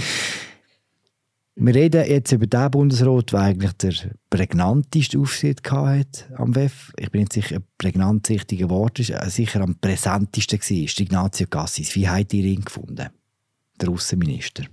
Wir 1.61 1.75
reden 1.75 2.09
jetzt 2.09 2.30
über 2.30 2.47
den 2.47 2.71
Bundesrat, 2.71 3.33
der 3.33 3.40
eigentlich 3.40 3.73
der 3.73 3.92
prägnanteste 4.30 5.18
Aufsicht 5.18 5.68
hatte 5.71 6.37
am 6.37 6.54
WEF. 6.54 6.92
Ich 6.97 7.11
bin 7.11 7.23
nicht 7.23 7.33
sicher, 7.33 7.57
ob 7.57 7.64
prägnant 7.78 8.28
das 8.28 8.37
richtige 8.37 8.71
Wort 8.71 9.00
ist. 9.00 9.11
Äh, 9.11 9.28
sicher 9.28 9.61
am 9.61 9.76
präsentesten 9.76 10.61
war 10.61 11.00
Ignazio 11.00 11.49
Cassis. 11.49 11.97
Wie 11.97 12.09
habt 12.09 12.33
ihr 12.33 12.45
ihn 12.45 12.64
gefunden? 12.64 13.09
Der 13.80 13.88
Außenminister. 13.88 14.64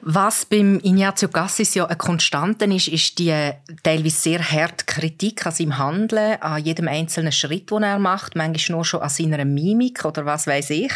Was 0.00 0.46
beim 0.46 0.78
Ignazio 0.82 1.28
Cassis 1.28 1.74
ja 1.74 1.84
eine 1.84 1.96
Konstante 1.96 2.64
ist, 2.66 2.88
ist 2.88 3.18
die 3.18 3.34
teilweise 3.82 4.16
sehr 4.16 4.40
harte 4.40 4.84
Kritik 4.86 5.44
an 5.44 5.52
seinem 5.52 5.76
Handeln, 5.76 6.40
an 6.40 6.62
jedem 6.62 6.88
einzelnen 6.88 7.32
Schritt, 7.32 7.70
den 7.70 7.82
er 7.82 7.98
macht, 7.98 8.36
manchmal 8.36 8.76
nur 8.76 8.84
schon 8.84 9.00
an 9.00 9.08
seiner 9.08 9.44
Mimik 9.44 10.04
oder 10.04 10.24
was 10.24 10.46
weiß 10.46 10.70
ich. 10.70 10.92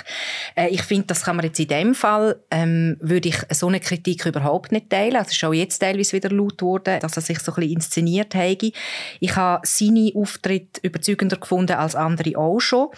Äh, 0.55 0.69
ich 0.69 0.83
finde, 0.83 1.09
das 1.09 1.25
kann 1.25 1.37
man 1.37 1.45
jetzt 1.45 1.59
in 1.59 1.69
dem 1.69 1.95
Fall, 1.95 2.41
ähm, 2.51 2.97
würde 3.01 3.29
ich 3.29 3.39
so 3.51 3.67
eine 3.69 3.81
Kritik 3.81 4.25
überhaupt 4.25 4.71
nicht 4.73 4.91
teilen. 4.91 5.17
Es 5.17 5.33
ist 5.33 5.45
auch 5.45 5.53
jetzt 5.53 5.81
teilweise 5.81 6.13
wieder 6.13 6.31
laut 6.31 6.59
geworden, 6.59 7.01
dass 7.01 7.17
er 7.17 7.23
sich 7.23 7.41
so 7.41 7.53
ein 7.53 7.57
bisschen 7.57 7.73
inszeniert 7.73 8.35
habe. 8.35 8.73
Ich 9.21 9.37
habe 9.37 9.67
seine 9.67 10.13
Auftritte 10.15 10.81
überzeugender 10.83 11.37
gefunden 11.37 11.77
als 11.77 11.97
andere 11.97 12.39
auch 12.39 12.61
schon. 12.61 12.89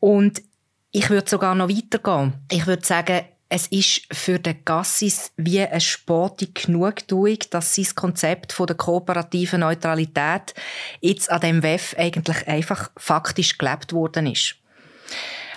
Und 0.00 0.42
ich 0.90 1.08
würde 1.08 1.28
sogar 1.28 1.54
noch 1.54 1.68
weitergehen. 1.68 2.34
Ich 2.50 2.66
würde 2.66 2.84
sagen, 2.84 3.22
es 3.48 3.68
ist 3.68 4.02
für 4.12 4.38
den 4.38 4.64
Gassis 4.64 5.32
wie 5.36 5.60
eine 5.60 5.80
sportige 5.80 6.52
Genugtuung, 6.52 7.38
dass 7.50 7.74
sein 7.74 7.86
Konzept 7.94 8.52
von 8.52 8.66
der 8.66 8.76
kooperativen 8.76 9.60
Neutralität 9.60 10.54
jetzt 11.00 11.30
an 11.30 11.40
dem 11.40 11.62
WEF 11.62 11.94
eigentlich 11.96 12.48
einfach 12.48 12.90
faktisch 12.96 13.56
gelebt 13.56 13.92
worden 13.92 14.26
ist. 14.26 14.56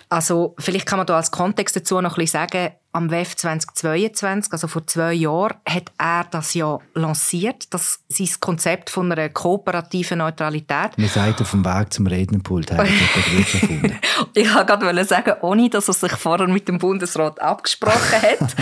Also 0.07 0.55
vielleicht 0.59 0.85
kann 0.85 0.97
man 0.97 1.07
da 1.07 1.17
als 1.17 1.31
Kontext 1.31 1.75
dazu 1.75 2.01
noch 2.01 2.17
ein 2.17 2.21
bisschen 2.21 2.47
sagen, 2.47 2.73
am 2.91 3.11
WEF 3.11 3.35
2022, 3.35 4.51
also 4.51 4.67
vor 4.67 4.85
zwei 4.87 5.13
Jahren, 5.13 5.55
hat 5.67 5.91
er 5.97 6.25
das 6.31 6.55
ja 6.55 6.79
lanciert, 6.95 7.71
das 7.73 7.99
sein 8.09 8.29
Konzept 8.39 8.89
von 8.89 9.11
einer 9.11 9.29
kooperativen 9.29 10.17
Neutralität. 10.17 10.97
Man 10.97 11.07
sagt 11.07 11.41
auf 11.41 11.51
dem 11.51 11.63
Weg 11.63 11.93
zum 11.93 12.07
Rednerpult, 12.07 12.71
hat 12.71 12.79
er 12.79 12.85
gefunden. 12.85 13.99
ich 14.33 14.53
wollte 14.53 14.65
gerade 14.65 15.05
sagen, 15.05 15.33
ohne 15.41 15.69
dass 15.69 15.87
er 15.87 15.93
sich 15.93 16.11
vorher 16.13 16.47
mit 16.47 16.67
dem 16.67 16.79
Bundesrat 16.79 17.39
abgesprochen 17.39 18.21
hat. 18.21 18.55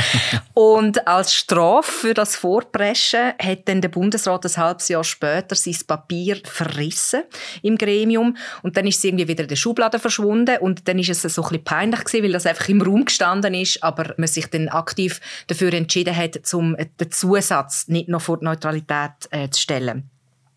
Und 0.54 1.08
als 1.08 1.34
Strafe 1.34 1.92
für 1.92 2.14
das 2.14 2.36
Vorpreschen 2.36 3.34
hat 3.40 3.68
dann 3.70 3.80
der 3.80 3.90
Bundesrat 3.90 4.44
ein 4.44 4.58
halbes 4.58 4.88
Jahr 4.88 5.04
später 5.04 5.56
sein 5.56 5.76
Papier 5.86 6.42
verrissen 6.44 7.22
im 7.62 7.78
Gremium 7.78 8.36
und 8.64 8.76
dann 8.76 8.88
ist 8.88 8.98
es 8.98 9.04
irgendwie 9.04 9.28
wieder 9.28 9.44
in 9.44 9.50
der 9.50 9.56
Schublade 9.56 10.00
verschwunden 10.00 10.58
und 10.58 10.88
dann 10.88 10.98
ist 10.98 11.10
es 11.10 11.22
so 11.22 11.44
ein 11.44 11.50
bisschen 11.50 11.64
peinlich 11.64 12.04
gewesen, 12.04 12.24
weil 12.24 12.32
das 12.32 12.48
einfach 12.48 12.70
im 12.70 12.82
Raum 12.82 13.06
gestanden 13.06 13.54
ist, 13.54 13.84
aber 13.84 14.17
man 14.18 14.28
sich 14.28 14.48
dann 14.48 14.70
aktiv 14.70 15.22
dafür 15.48 15.74
entschieden 15.74 16.16
hat, 16.16 16.40
zum 16.44 16.76
den 16.76 17.12
Zusatz 17.12 17.88
nicht 17.88 18.10
noch 18.10 18.22
vor 18.22 18.38
die 18.38 18.46
Neutralität 18.46 19.12
äh, 19.32 19.50
zu 19.50 19.62
stellen. 19.62 20.10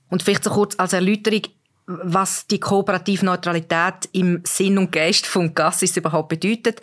Und 0.09 0.23
vielleicht 0.23 0.45
so 0.45 0.51
kurz 0.51 0.75
als 0.79 0.93
Erläuterung, 0.93 1.43
was 1.87 2.47
die 2.47 2.61
kooperative 2.61 3.25
Neutralität 3.25 4.09
im 4.13 4.43
Sinn 4.45 4.79
und 4.79 4.93
Geist 4.93 5.27
von 5.27 5.55
Gassis 5.55 5.97
überhaupt 5.97 6.29
bedeutet. 6.29 6.81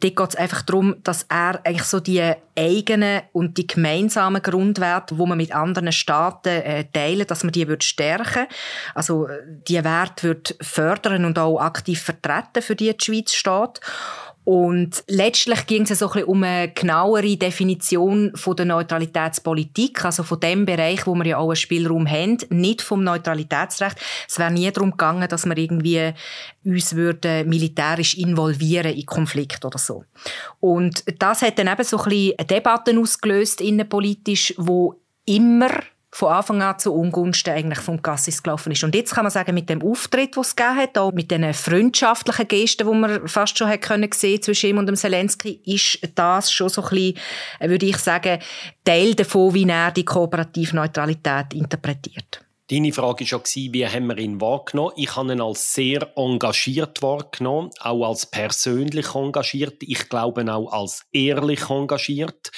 Dort 0.00 0.16
geht 0.16 0.28
es 0.28 0.36
einfach 0.36 0.62
darum, 0.62 0.96
dass 1.02 1.24
er 1.28 1.60
eigentlich 1.64 1.84
so 1.84 1.98
die 1.98 2.32
eigenen 2.56 3.22
und 3.32 3.58
die 3.58 3.66
gemeinsamen 3.66 4.42
Grundwerte, 4.42 5.18
wo 5.18 5.26
man 5.26 5.38
mit 5.38 5.54
anderen 5.54 5.90
Staaten 5.90 6.48
äh, 6.48 6.84
teilen, 6.92 7.26
dass 7.26 7.42
man 7.42 7.52
die 7.52 7.66
wird 7.66 7.82
stärken. 7.82 8.46
Also 8.94 9.26
die 9.68 9.82
Werte 9.82 10.28
wird 10.28 10.56
fördern 10.60 11.24
und 11.24 11.38
auch 11.38 11.58
aktiv 11.58 12.00
vertreten, 12.00 12.62
für 12.62 12.76
die 12.76 12.96
die 12.96 13.04
Schweiz 13.04 13.32
steht. 13.32 13.80
Und 14.44 15.02
letztlich 15.08 15.66
ging 15.66 15.82
es 15.82 15.98
so 15.98 16.06
ein 16.06 16.12
bisschen 16.12 16.28
um 16.28 16.42
eine 16.42 16.68
genauere 16.68 17.36
Definition 17.36 18.32
von 18.34 18.54
der 18.54 18.66
Neutralitätspolitik, 18.66 20.04
also 20.04 20.22
von 20.22 20.38
dem 20.38 20.66
Bereich, 20.66 21.06
wo 21.06 21.14
wir 21.14 21.24
ja 21.24 21.38
auch 21.38 21.48
einen 21.48 21.56
Spielraum 21.56 22.06
haben, 22.06 22.36
nicht 22.50 22.82
vom 22.82 23.02
Neutralitätsrecht. 23.02 23.96
Es 24.28 24.38
wäre 24.38 24.52
nie 24.52 24.70
darum 24.70 24.90
gegangen, 24.90 25.28
dass 25.28 25.46
wir 25.46 25.56
irgendwie 25.56 26.12
uns 26.64 26.94
würden 26.94 27.48
militärisch 27.48 28.18
involvieren 28.18 28.92
in 28.92 29.06
Konflikt 29.06 29.64
oder 29.64 29.78
so. 29.78 30.04
Und 30.60 31.04
das 31.18 31.40
hat 31.40 31.58
dann 31.58 31.68
eben 31.68 31.84
so 31.84 31.98
ein 31.98 32.04
bisschen 32.04 32.46
Debatten 32.46 32.98
ausgelöst 32.98 33.62
innenpolitisch, 33.62 34.54
wo 34.58 35.00
immer 35.24 35.70
von 36.14 36.32
Anfang 36.32 36.62
an 36.62 36.78
zu 36.78 36.94
Ungunsten 36.94 37.52
eigentlich 37.52 37.80
vom 37.80 38.00
Cassis 38.00 38.40
gelaufen 38.40 38.70
ist. 38.70 38.84
Und 38.84 38.94
jetzt 38.94 39.12
kann 39.12 39.24
man 39.24 39.32
sagen, 39.32 39.52
mit 39.52 39.68
dem 39.68 39.82
Auftritt, 39.82 40.36
den 40.36 40.42
es 40.42 40.54
gegeben 40.54 40.76
hat, 40.76 40.96
auch 40.96 41.10
mit 41.10 41.32
den 41.32 41.52
freundschaftlichen 41.52 42.46
Gesten, 42.46 42.88
die 42.88 42.94
man 42.96 43.26
fast 43.26 43.58
schon 43.58 43.68
können 43.80 44.12
sehen 44.12 44.40
zwischen 44.40 44.70
ihm 44.70 44.78
und 44.78 44.86
dem 44.86 44.94
Zelensky, 44.94 45.60
ist 45.64 45.98
das 46.14 46.52
schon 46.52 46.68
so 46.68 46.82
ein 46.82 46.88
bisschen, 46.90 47.18
äh, 47.58 47.68
würde 47.68 47.86
ich 47.86 47.96
sagen, 47.96 48.38
Teil 48.84 49.16
davon, 49.16 49.54
wie 49.54 49.68
er 49.68 49.90
die 49.90 50.04
kooperative 50.04 50.76
Neutralität 50.76 51.52
interpretiert. 51.52 52.40
Deine 52.70 52.92
Frage 52.92 53.24
war 53.32 53.40
ja, 53.44 53.72
wie 53.72 53.86
haben 53.86 54.06
wir 54.06 54.18
ihn 54.18 54.40
wahrgenommen? 54.40 54.92
Ich 54.94 55.16
habe 55.16 55.32
ihn 55.32 55.40
als 55.40 55.74
sehr 55.74 56.12
engagiert 56.14 57.02
wahrgenommen, 57.02 57.70
auch 57.80 58.06
als 58.06 58.26
persönlich 58.26 59.16
engagiert, 59.16 59.82
ich 59.82 60.08
glaube 60.08 60.46
auch 60.54 60.72
als 60.72 61.06
ehrlich 61.12 61.68
engagiert 61.68 62.52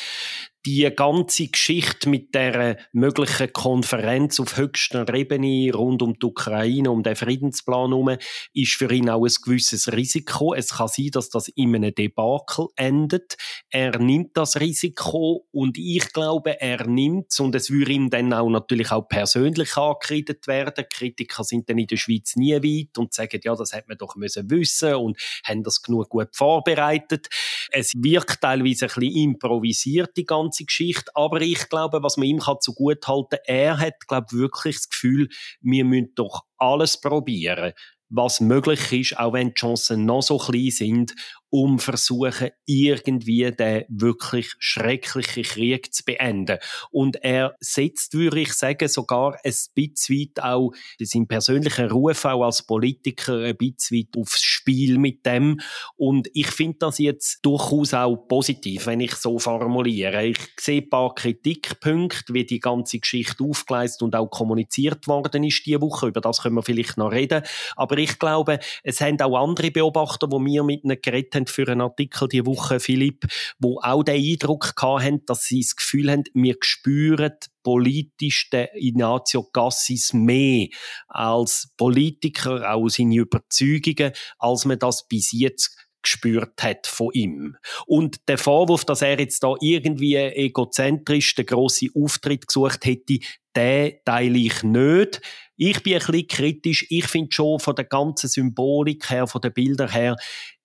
die 0.67 0.91
ganze 0.95 1.47
Geschichte 1.47 2.09
mit 2.09 2.35
der 2.35 2.77
möglichen 2.93 3.53
Konferenz 3.53 4.41
auf 4.41 4.57
höchster 4.57 5.13
Ebene 5.15 5.73
rund 5.73 6.03
um 6.03 6.19
die 6.19 6.27
Ukraine, 6.27 6.91
um 6.91 7.05
den 7.05 7.15
Friedensplan 7.15 7.91
herum, 7.91 8.17
ist 8.53 8.73
für 8.73 8.93
ihn 8.93 9.09
auch 9.09 9.25
ein 9.25 9.33
gewisses 9.45 9.93
Risiko. 9.93 10.55
Es 10.55 10.71
kann 10.71 10.89
sein, 10.89 11.11
dass 11.13 11.31
das 11.31 11.47
in 11.49 11.77
einem 11.77 11.95
Debakel 11.95 12.67
endet. 12.75 13.37
Er 13.71 13.97
nimmt 13.99 14.37
das 14.37 14.59
Risiko 14.59 15.47
und 15.53 15.79
ich 15.79 16.13
glaube, 16.13 16.61
er 16.61 16.85
nimmt 16.89 17.27
es 17.31 17.39
und 17.39 17.55
es 17.55 17.71
würde 17.71 17.93
ihm 17.93 18.11
dann 18.11 18.33
auch 18.33 18.51
natürlich 18.51 18.91
auch 18.91 19.07
persönlich 19.09 19.77
angekreidet 19.77 20.49
werden. 20.49 20.85
Kritiker 20.91 21.45
sind 21.45 21.71
dann 21.71 21.79
in 21.79 21.87
der 21.87 21.97
Schweiz 21.97 22.35
nie 22.35 22.55
weit 22.55 22.99
und 22.99 23.15
sagen, 23.15 23.41
ja, 23.45 23.55
das 23.55 23.73
hätte 23.73 23.89
man 23.89 23.99
doch 23.99 24.17
müssen 24.17 24.51
wissen 24.51 24.95
und 24.95 25.17
haben 25.45 25.63
das 25.63 25.81
genug 25.81 26.09
gut 26.09 26.35
vorbereitet. 26.35 27.29
Es 27.71 27.93
wirkt 27.95 28.41
teilweise 28.41 28.87
ein 28.87 29.01
bisschen 29.01 29.17
improvisiert, 29.17 30.17
die 30.17 30.25
ganze 30.25 30.56
ganze 30.57 30.65
Geschichte. 30.65 31.11
Aber 31.15 31.41
ich 31.41 31.69
glaube, 31.69 32.03
was 32.03 32.17
man 32.17 32.27
ihm 32.27 32.39
kann 32.39 32.61
zugute 32.61 33.07
halten, 33.07 33.39
er 33.45 33.79
hat, 33.79 34.07
glaube 34.07 34.33
wirklich 34.33 34.77
das 34.77 34.89
Gefühl, 34.89 35.29
wir 35.61 35.85
müssen 35.85 36.13
doch 36.15 36.43
alles 36.59 37.01
probieren, 37.01 37.73
was 38.09 38.41
möglich 38.41 38.93
ist, 38.93 39.19
auch 39.19 39.33
wenn 39.33 39.49
die 39.49 39.55
Chancen 39.55 40.07
noch 40.07 40.23
so 40.23 40.39
klein 40.39 40.71
sind, 40.71 41.15
um 41.57 41.79
versuchen, 41.79 42.51
irgendwie 42.67 43.51
den 43.51 43.85
wirklich 43.89 44.53
schrecklichen 44.59 45.43
Krieg 45.43 45.95
zu 45.95 46.05
beenden. 46.05 46.59
Und 46.91 47.17
er 47.25 47.57
setzt, 47.61 48.13
würde 48.13 48.41
ich 48.41 48.53
sagen, 48.53 48.89
sogar 48.89 49.39
ein 49.43 49.55
bisschen 49.75 50.19
weit 50.19 50.45
auch 50.45 50.73
seinen 51.01 51.27
persönlichen 51.27 51.91
Ruf 51.91 52.27
auch 52.27 52.45
als 52.45 52.63
Politiker 52.63 53.39
ein 53.39 53.57
bisschen 53.57 54.01
weit 54.01 54.21
aufs 54.21 54.43
Spiel 54.43 54.99
mit 54.99 55.25
dem. 55.25 55.59
Und 55.97 56.29
ich 56.35 56.49
finde 56.49 56.77
das 56.81 56.99
jetzt 56.99 57.39
durchaus 57.43 57.95
auch 57.95 58.17
positiv, 58.29 58.85
wenn 58.85 59.01
ich 59.01 59.15
so 59.15 59.39
formuliere. 59.39 60.27
Ich 60.27 60.39
sehe 60.61 60.83
ein 60.83 60.91
paar 60.91 61.15
Kritikpunkte, 61.15 62.35
wie 62.35 62.45
die 62.45 62.61
ganze 62.61 62.99
Geschichte 62.99 63.43
aufgeleistet 63.43 64.03
und 64.03 64.15
auch 64.15 64.29
kommuniziert 64.29 65.07
worden 65.07 65.43
ist 65.45 65.65
diese 65.65 65.81
Woche. 65.81 66.09
Über 66.09 66.21
das 66.21 66.43
können 66.43 66.57
wir 66.57 66.63
vielleicht 66.63 66.99
noch 66.99 67.13
reden. 67.13 67.43
Aber 67.77 67.97
ich 67.97 68.19
glaube, 68.19 68.59
es 68.83 69.01
haben 69.01 69.19
auch 69.23 69.43
andere 69.43 69.71
Beobachter, 69.71 70.29
die 70.29 70.39
mir 70.39 70.63
mit 70.63 70.85
ihnen 70.85 71.01
geredet 71.01 71.35
haben 71.35 71.46
für 71.51 71.69
einen 71.69 71.81
Artikel 71.81 72.29
die 72.29 72.47
Woche, 72.47 72.81
Philipp, 72.81 73.27
wo 73.59 73.81
auch 73.81 74.03
den 74.03 74.23
Eindruck 74.23 74.75
hatten, 74.81 75.25
dass 75.27 75.45
sie 75.45 75.61
das 75.61 75.77
Gefühl 75.77 76.11
haben, 76.11 76.25
wir 76.35 76.57
spüren 76.61 77.33
politisch 77.63 78.51
den 78.51 78.69
Ignazio 78.75 79.49
Gassis 79.53 80.13
mehr 80.13 80.69
als 81.09 81.73
Politiker, 81.77 82.73
auch 82.73 82.89
seine 82.89 83.17
Überzeugungen, 83.17 84.13
als 84.39 84.65
man 84.65 84.79
das 84.79 85.09
bis 85.09 85.33
jetzt 85.33 85.77
gespürt 86.07 86.63
hat 86.63 86.87
von 86.87 87.11
ihm. 87.13 87.57
Und 87.87 88.29
der 88.29 88.39
Vorwurf, 88.39 88.85
dass 88.85 89.03
er 89.03 89.19
jetzt 89.19 89.43
da 89.43 89.55
irgendwie 89.61 90.15
egozentrisch 90.15 91.35
den 91.35 91.47
grossen 91.47 91.91
Auftritt 91.95 92.47
gesucht 92.47 92.85
hätte, 92.85 93.19
den 93.57 93.95
teile 94.05 94.39
ich 94.39 94.63
nicht. 94.63 95.21
Ich 95.57 95.83
bin 95.83 95.95
ein 95.95 95.99
bisschen 96.01 96.29
kritisch. 96.29 96.87
Ich 96.91 97.07
finde 97.07 97.33
schon 97.33 97.59
von 97.59 97.75
der 97.75 97.87
ganzen 97.87 98.29
Symbolik 98.29 99.11
her, 99.11 99.27
von 99.27 99.41
den 99.41 99.53
Bildern 99.53 99.91
her, 99.91 100.17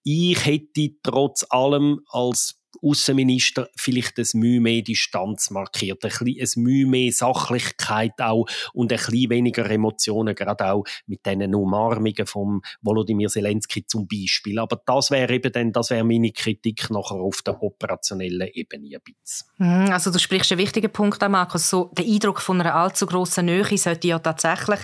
ich 0.04 0.46
hätte 0.46 0.90
trotz 1.04 1.46
allem 1.50 2.02
als 2.10 2.62
Außenminister 2.82 3.68
vielleicht 3.76 4.18
ein 4.18 4.28
Mühe 4.34 4.60
mehr 4.60 4.82
Distanz 4.82 5.50
markiert, 5.50 6.04
ein, 6.04 6.10
bisschen, 6.10 6.62
ein 6.62 6.64
Mühe 6.64 6.88
mehr 6.88 7.12
Sachlichkeit 7.12 8.20
auch 8.20 8.46
und 8.74 8.92
ein 8.92 8.98
bisschen 8.98 9.30
weniger 9.30 9.70
Emotionen, 9.70 10.36
gerade 10.36 10.72
auch 10.72 10.84
mit 11.06 11.26
diesen 11.26 11.54
Umarmungen 11.54 12.26
von 12.26 12.62
Volodymyr 12.82 13.30
Zelensky 13.30 13.86
zum 13.86 14.08
Beispiel. 14.08 14.60
Aber 14.60 14.82
das 14.86 15.12
wäre 15.12 15.34
eben 15.34 15.52
dann, 15.52 15.72
das 15.72 15.90
wäre 15.90 16.04
meine 16.04 16.32
Kritik 16.32 16.90
nachher 16.90 17.18
auf 17.18 17.42
der 17.42 17.62
operationellen 17.62 18.50
Ebene 18.54 18.96
ein 18.96 19.02
bisschen. 19.04 19.48
Mhm, 19.58 19.92
also 19.92 20.12
du 20.12 20.20
sprichst 20.20 20.52
einen 20.52 20.62
wichtigen 20.62 20.92
Punkt 20.92 21.22
an, 21.22 21.32
Markus. 21.32 21.70
So, 21.70 21.92
der 21.98 22.06
Eindruck 22.06 22.42
von 22.42 22.60
einer 22.60 22.76
allzu 22.76 23.06
grossen 23.06 23.46
Nähe 23.46 23.78
sollte 23.78 24.08
ja 24.08 24.20
tatsächlich 24.20 24.80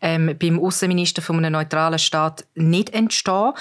ähm, 0.00 0.36
beim 0.38 0.58
Außenminister 0.58 1.20
von 1.20 1.36
einem 1.36 1.52
neutralen 1.52 1.98
Staat 1.98 2.46
nicht 2.54 2.90
entstehen. 2.90 3.52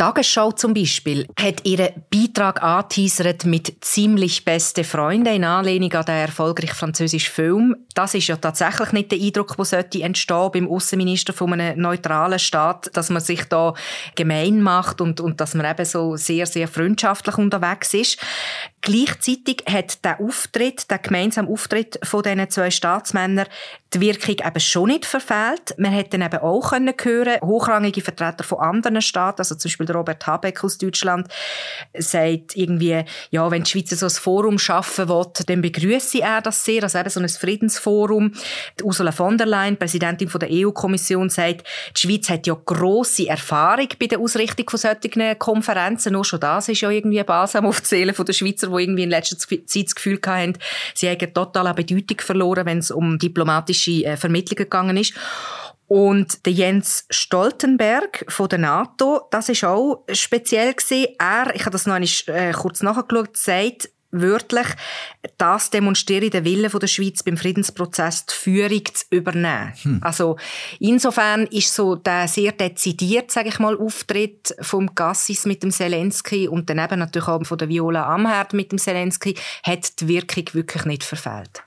Tagesschau 0.00 0.52
zum 0.52 0.72
Beispiel 0.72 1.26
hat 1.38 1.66
ihren 1.66 1.90
Beitrag 2.10 2.62
angeteasert 2.62 3.44
mit 3.44 3.84
«Ziemlich 3.84 4.46
beste 4.46 4.82
Freunde» 4.82 5.34
in 5.34 5.44
Anlehnung 5.44 5.92
an 5.92 6.06
den 6.06 6.14
erfolgreichen 6.14 6.74
französischen 6.74 7.30
Film. 7.30 7.76
Das 7.94 8.14
ist 8.14 8.28
ja 8.28 8.36
tatsächlich 8.36 8.92
nicht 8.92 9.12
der 9.12 9.18
Eindruck, 9.20 9.54
der 9.58 9.64
sollte 9.66 10.02
entstehen 10.02 10.50
beim 10.54 10.70
Außenminister 10.70 11.34
von 11.34 11.52
einem 11.52 11.78
neutralen 11.78 12.38
Staat, 12.38 12.88
dass 12.94 13.10
man 13.10 13.20
sich 13.20 13.44
da 13.44 13.74
gemein 14.14 14.62
macht 14.62 15.02
und, 15.02 15.20
und 15.20 15.38
dass 15.38 15.54
man 15.54 15.70
eben 15.70 15.84
so 15.84 16.16
sehr, 16.16 16.46
sehr 16.46 16.66
freundschaftlich 16.66 17.36
unterwegs 17.36 17.92
ist. 17.92 18.18
Gleichzeitig 18.82 19.64
hat 19.70 20.04
der 20.04 20.20
Auftritt, 20.20 20.90
der 20.90 20.98
gemeinsame 20.98 21.48
Auftritt 21.48 21.98
von 22.02 22.22
diesen 22.22 22.48
zwei 22.48 22.70
Staatsmännern 22.70 23.46
die 23.92 24.00
Wirkung 24.00 24.36
eben 24.46 24.60
schon 24.60 24.88
nicht 24.88 25.04
verfehlt. 25.04 25.74
Man 25.76 25.92
hätte 25.92 26.16
dann 26.16 26.22
eben 26.22 26.42
auch 26.42 26.70
können 26.70 26.94
hören, 27.02 27.40
hochrangige 27.40 28.00
Vertreter 28.00 28.44
von 28.44 28.60
anderen 28.60 29.02
Staaten, 29.02 29.40
also 29.40 29.56
zum 29.56 29.68
Beispiel 29.68 29.90
Robert 29.90 30.26
Habeck 30.26 30.62
aus 30.62 30.78
Deutschland, 30.78 31.26
sagt 31.98 32.56
irgendwie, 32.56 33.04
ja, 33.30 33.50
wenn 33.50 33.64
die 33.64 33.70
Schweiz 33.70 33.90
so 33.90 34.06
ein 34.06 34.10
Forum 34.10 34.58
schaffen 34.58 35.08
will, 35.08 35.26
dann 35.46 35.60
begrüße 35.60 36.20
er 36.20 36.40
das 36.40 36.64
sehr, 36.64 36.84
also 36.84 36.98
eben 36.98 37.10
so 37.10 37.20
ein 37.20 37.28
Friedensforum. 37.28 38.32
Die 38.78 38.84
Ursula 38.84 39.10
von 39.10 39.36
der 39.36 39.46
Leyen, 39.48 39.76
Präsidentin 39.76 40.28
von 40.28 40.38
der 40.38 40.50
EU-Kommission, 40.52 41.28
sagt, 41.28 41.66
die 41.96 42.00
Schweiz 42.00 42.30
hat 42.30 42.46
ja 42.46 42.56
grosse 42.64 43.28
Erfahrung 43.28 43.88
bei 43.98 44.06
der 44.06 44.20
Ausrichtung 44.20 44.70
von 44.70 44.78
solchen 44.78 45.38
Konferenzen. 45.38 46.12
Nur 46.12 46.24
schon 46.24 46.40
das 46.40 46.68
ist 46.68 46.80
ja 46.80 46.90
irgendwie 46.90 47.22
Balsam 47.24 47.66
auf 47.66 47.80
die 47.80 47.88
Seele 47.88 48.12
der 48.12 48.32
Schweizer, 48.32 48.69
die 48.70 48.82
irgendwie 48.82 49.02
in 49.02 49.10
letzter 49.10 49.38
Zeit 49.38 49.86
das 49.86 49.94
Gefühl 49.94 50.18
hatten, 50.26 50.58
sie 50.94 51.08
hätten 51.08 51.32
total 51.34 51.66
an 51.66 51.76
Bedeutung 51.76 52.20
verloren, 52.20 52.66
wenn 52.66 52.78
es 52.78 52.90
um 52.90 53.18
diplomatische 53.18 54.04
äh, 54.04 54.16
Vermittlungen 54.16 54.64
gegangen 54.64 54.96
ist. 54.96 55.14
Und 55.86 56.46
der 56.46 56.52
Jens 56.52 57.04
Stoltenberg 57.10 58.24
von 58.28 58.48
der 58.48 58.60
NATO, 58.60 59.22
das 59.32 59.48
ist 59.48 59.64
auch 59.64 60.04
speziell 60.12 60.72
gewesen. 60.74 61.08
Er, 61.18 61.52
ich 61.52 61.62
habe 61.62 61.72
das 61.72 61.86
noch 61.86 61.94
einmal, 61.94 62.08
äh, 62.26 62.52
kurz 62.52 62.80
nachgeschaut, 62.82 63.36
sagt, 63.36 63.90
wörtlich, 64.10 64.66
das 65.38 65.70
demonstriere 65.70 66.30
den 66.30 66.44
Willen 66.44 66.70
der 66.70 66.86
Schweiz 66.86 67.22
beim 67.22 67.36
Friedensprozess 67.36 68.26
die 68.26 68.34
Führung 68.34 68.84
zu 68.92 69.04
übernehmen. 69.10 69.72
Hm. 69.82 70.00
Also 70.02 70.36
insofern 70.78 71.46
ist 71.46 71.74
so 71.74 71.96
der 71.96 72.28
sehr 72.28 72.52
dezidiert, 72.52 73.30
sage 73.30 73.48
ich 73.48 73.58
mal, 73.58 73.76
Auftritt 73.76 74.54
vom 74.60 74.94
Gassis 74.94 75.46
mit 75.46 75.62
dem 75.62 75.70
Zelensky 75.70 76.48
und 76.48 76.70
dann 76.70 76.78
eben 76.78 76.98
natürlich 76.98 77.28
auch 77.28 77.44
von 77.44 77.58
der 77.58 77.68
Viola 77.68 78.12
Amherd 78.12 78.52
mit 78.52 78.72
dem 78.72 78.78
Zelensky 78.78 79.34
hat 79.62 80.00
die 80.00 80.08
Wirkung 80.08 80.44
wirklich 80.52 80.84
nicht 80.84 81.04
verfehlt 81.04 81.62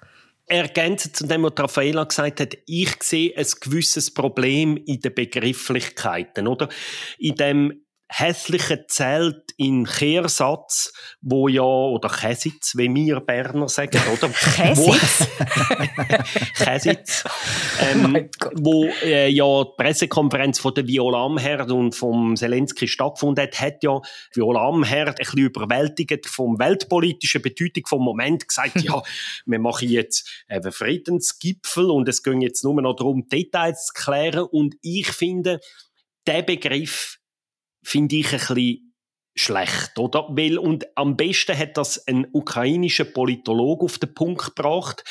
ergänzend 0.46 1.16
zu 1.16 1.26
dem, 1.26 1.44
was 1.44 1.54
Raffaella 1.58 2.04
gesagt 2.04 2.40
hat, 2.40 2.58
ich 2.66 3.02
sehe 3.02 3.36
ein 3.36 3.48
gewisses 3.62 4.14
Problem 4.14 4.78
in 4.78 5.00
den 5.00 5.14
Begrifflichkeiten, 5.14 6.48
oder? 6.48 6.70
In 7.18 7.36
dem 7.36 7.84
hässliche 8.16 8.86
Zelt 8.88 9.54
in 9.58 9.86
Kehrsatz, 9.86 10.94
wo 11.22 11.48
ja, 11.48 11.64
oder 11.64 12.10
Käsitz, 12.10 12.78
wie 12.78 12.94
wir 12.94 13.20
Berner 13.22 13.68
sagen, 13.68 14.02
oder? 14.12 14.30
Käsitz? 14.56 15.28
Käsitz. 16.56 17.24
Ähm, 17.82 18.16
oh 18.16 18.50
wo 18.56 18.86
äh, 19.04 19.30
ja 19.30 19.64
die 19.64 19.72
Pressekonferenz 19.78 20.60
von 20.60 20.74
der 20.76 20.88
Viola 20.88 21.26
Amherd 21.26 21.72
und 21.72 21.96
vom 21.96 22.36
Zelensky 22.36 22.88
stattgefunden 22.88 23.44
hat, 23.44 23.60
hat 23.60 23.84
ja 23.84 24.00
Viola 24.34 24.68
Amherd 24.68 25.10
ein 25.10 25.16
bisschen 25.16 25.40
überwältigt 25.40 26.28
vom 26.28 26.60
weltpolitischen 26.60 27.42
Bedeutung 27.42 27.84
vom 27.88 28.04
Moment 28.04 28.48
gesagt, 28.48 28.82
ja, 28.82 29.02
wir 29.46 29.60
machen 29.60 29.90
jetzt 29.90 30.46
einen 30.48 30.72
Friedensgipfel 30.72 31.90
und 31.90 32.08
es 32.08 32.22
ging 32.22 32.42
jetzt 32.42 32.64
nur 32.64 32.80
noch 32.80 32.96
darum, 32.96 33.28
Details 33.28 33.88
zu 33.88 33.94
klären 33.94 34.44
und 34.44 34.76
ich 34.82 35.08
finde, 35.08 35.60
der 36.28 36.44
Begriff 36.44 37.20
finde 37.84 38.16
ich 38.16 38.34
ein 38.34 38.40
bisschen 38.40 38.94
schlecht, 39.36 39.98
oder? 39.98 40.28
Weil, 40.30 40.58
und 40.58 40.86
am 40.96 41.18
besten 41.18 41.58
hat 41.58 41.78
das 41.78 42.08
ein 42.08 42.28
ukrainischer 42.32 43.06
Politolog 43.06 43.84
auf 43.84 43.98
den 43.98 44.14
Punkt 44.14 44.56
gebracht, 44.56 45.04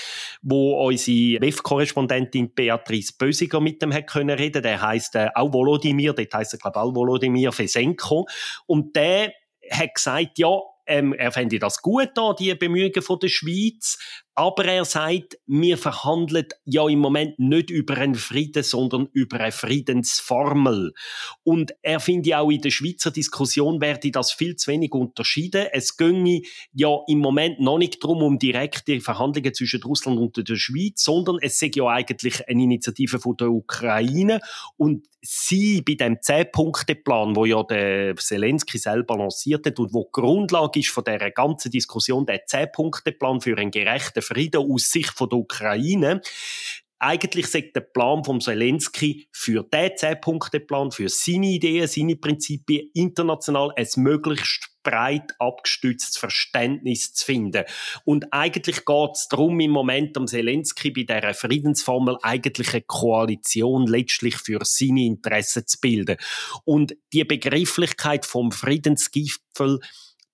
wo 0.43 0.87
unsere 0.87 1.41
WEF-Korrespondentin 1.41 2.55
Beatrice 2.55 3.12
Bösiger 3.19 3.61
mit 3.61 3.83
dem 3.83 3.93
hat 3.93 4.07
können 4.07 4.38
reden. 4.38 4.62
Der 4.62 4.81
heißt 4.81 5.17
äh, 5.17 5.29
auch 5.35 5.52
Volodymyr, 5.52 6.12
dort 6.12 6.35
heißt 6.35 6.55
er 6.55 6.59
glaube 6.59 6.81
auch 6.81 6.95
Volodymyr 6.95 7.52
Fesenko. 7.52 8.26
Und 8.67 8.95
der 8.95 9.33
hat 9.71 9.95
gesagt, 9.95 10.38
ja, 10.38 10.61
ähm, 10.87 11.12
er 11.12 11.33
fände 11.33 11.59
das 11.59 11.81
gut 11.81 12.11
da, 12.14 12.35
die 12.35 12.55
Bemühungen 12.55 13.02
von 13.02 13.19
der 13.19 13.29
Schweiz. 13.29 13.99
Aber 14.35 14.65
er 14.65 14.85
sagt, 14.85 15.39
wir 15.47 15.77
verhandeln 15.77 16.47
ja 16.65 16.89
im 16.89 17.01
Moment 17.01 17.39
nicht 17.39 17.69
über 17.69 17.99
einen 17.99 18.15
Frieden, 18.15 18.62
sondern 18.62 19.09
über 19.12 19.41
eine 19.41 19.53
Friedensformel. 19.53 20.95
Und 21.43 21.75
er 21.83 22.01
finde 22.01 22.39
auch 22.39 22.51
in 22.51 22.62
der 22.62 22.71
Schweizer 22.71 23.11
Diskussion 23.11 23.81
werde 23.81 24.11
das 24.11 24.33
viel 24.33 24.57
zu 24.57 24.71
wenig 24.71 24.93
unterschieden. 24.93 25.67
Es 25.73 25.97
ginge 25.97 26.43
ja 26.73 26.99
im 27.09 27.19
Moment 27.19 27.61
noch 27.61 27.79
nicht 27.79 28.03
darum, 28.03 28.23
um 28.23 28.39
direkte 28.39 29.01
Verhandlungen 29.01 29.53
zwischen 29.53 29.83
Russland 29.83 30.19
und 30.19 30.49
der 30.49 30.57
Schweiz, 30.57 31.05
sondern 31.05 31.37
es 31.41 31.59
sei 31.59 31.71
ja 31.75 31.87
eigentlich 31.89 32.49
eine 32.49 32.62
Initiative 32.62 33.19
von 33.19 33.37
der 33.37 33.51
Ukraine. 33.51 34.41
Und 34.77 35.07
sie 35.23 35.83
bei 35.83 35.95
dem 35.95 36.21
Zehn-Punkte-Plan, 36.21 37.37
wo 37.37 37.45
ja 37.45 37.62
der 37.62 38.17
Zelensky 38.17 38.76
selber 38.76 39.17
lanciert 39.17 39.64
hat 39.67 39.79
und 39.79 39.95
wo 39.95 40.05
die 40.05 40.21
Grundlage 40.21 40.81
ist 40.81 40.91
von 40.91 41.05
der 41.05 41.31
ganzen 41.31 41.71
Diskussion, 41.71 42.26
der 42.26 42.45
Zehn-Punkte-Plan 42.45 43.41
für 43.41 43.57
einen 43.57 43.71
gerechten 43.71 44.23
Frieden 44.23 44.70
aus 44.70 44.90
Sicht 44.90 45.11
von 45.11 45.29
der 45.29 45.38
Ukraine. 45.38 46.20
Eigentlich 46.99 47.46
sagt 47.46 47.75
der 47.75 47.81
Plan 47.81 48.25
von 48.25 48.40
Zelensky 48.40 49.29
für 49.33 49.62
den 49.62 49.96
Zehn-Punkte-Plan, 49.96 50.90
für 50.90 51.09
seine 51.09 51.49
Ideen, 51.49 51.87
seine 51.87 52.16
Prinzipien 52.16 52.90
international 52.94 53.73
ein 53.77 53.88
möglichst 53.96 54.71
breit 54.83 55.35
abgestütztes 55.38 56.16
Verständnis 56.16 57.12
zu 57.12 57.25
finden. 57.25 57.64
Und 58.05 58.33
eigentlich 58.33 58.85
geht 58.85 59.11
es 59.14 59.29
darum, 59.29 59.59
im 59.61 59.71
Moment 59.71 60.16
am 60.16 60.27
Zelensky 60.27 60.90
bei 60.90 61.03
dieser 61.03 61.35
Friedensformel 61.35 62.18
eigentlich 62.23 62.73
eine 62.73 62.83
Koalition 62.83 63.87
letztlich 63.87 64.37
für 64.37 64.61
seine 64.64 65.05
Interessen 65.05 65.66
zu 65.66 65.79
bilden. 65.81 66.16
Und 66.64 66.97
die 67.12 67.25
Begrifflichkeit 67.25 68.27
vom 68.27 68.53
Friedensgipfel 68.53 69.81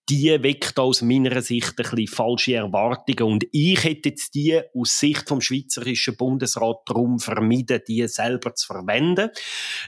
die 0.08 0.42
weckt 0.42 0.78
aus 0.78 1.02
meiner 1.02 1.42
Sicht 1.42 1.78
ein 1.78 1.82
bisschen 1.82 2.06
falsche 2.06 2.54
Erwartungen. 2.54 3.32
Und 3.32 3.46
ich 3.52 3.82
hätte 3.84 4.10
jetzt 4.10 4.34
die 4.34 4.60
aus 4.74 4.98
Sicht 4.98 5.28
vom 5.28 5.40
Schweizerischen 5.40 6.16
Bundesrat 6.16 6.78
darum 6.86 7.18
vermieden, 7.18 7.82
die 7.86 8.06
selber 8.08 8.54
zu 8.54 8.66
verwenden. 8.66 9.30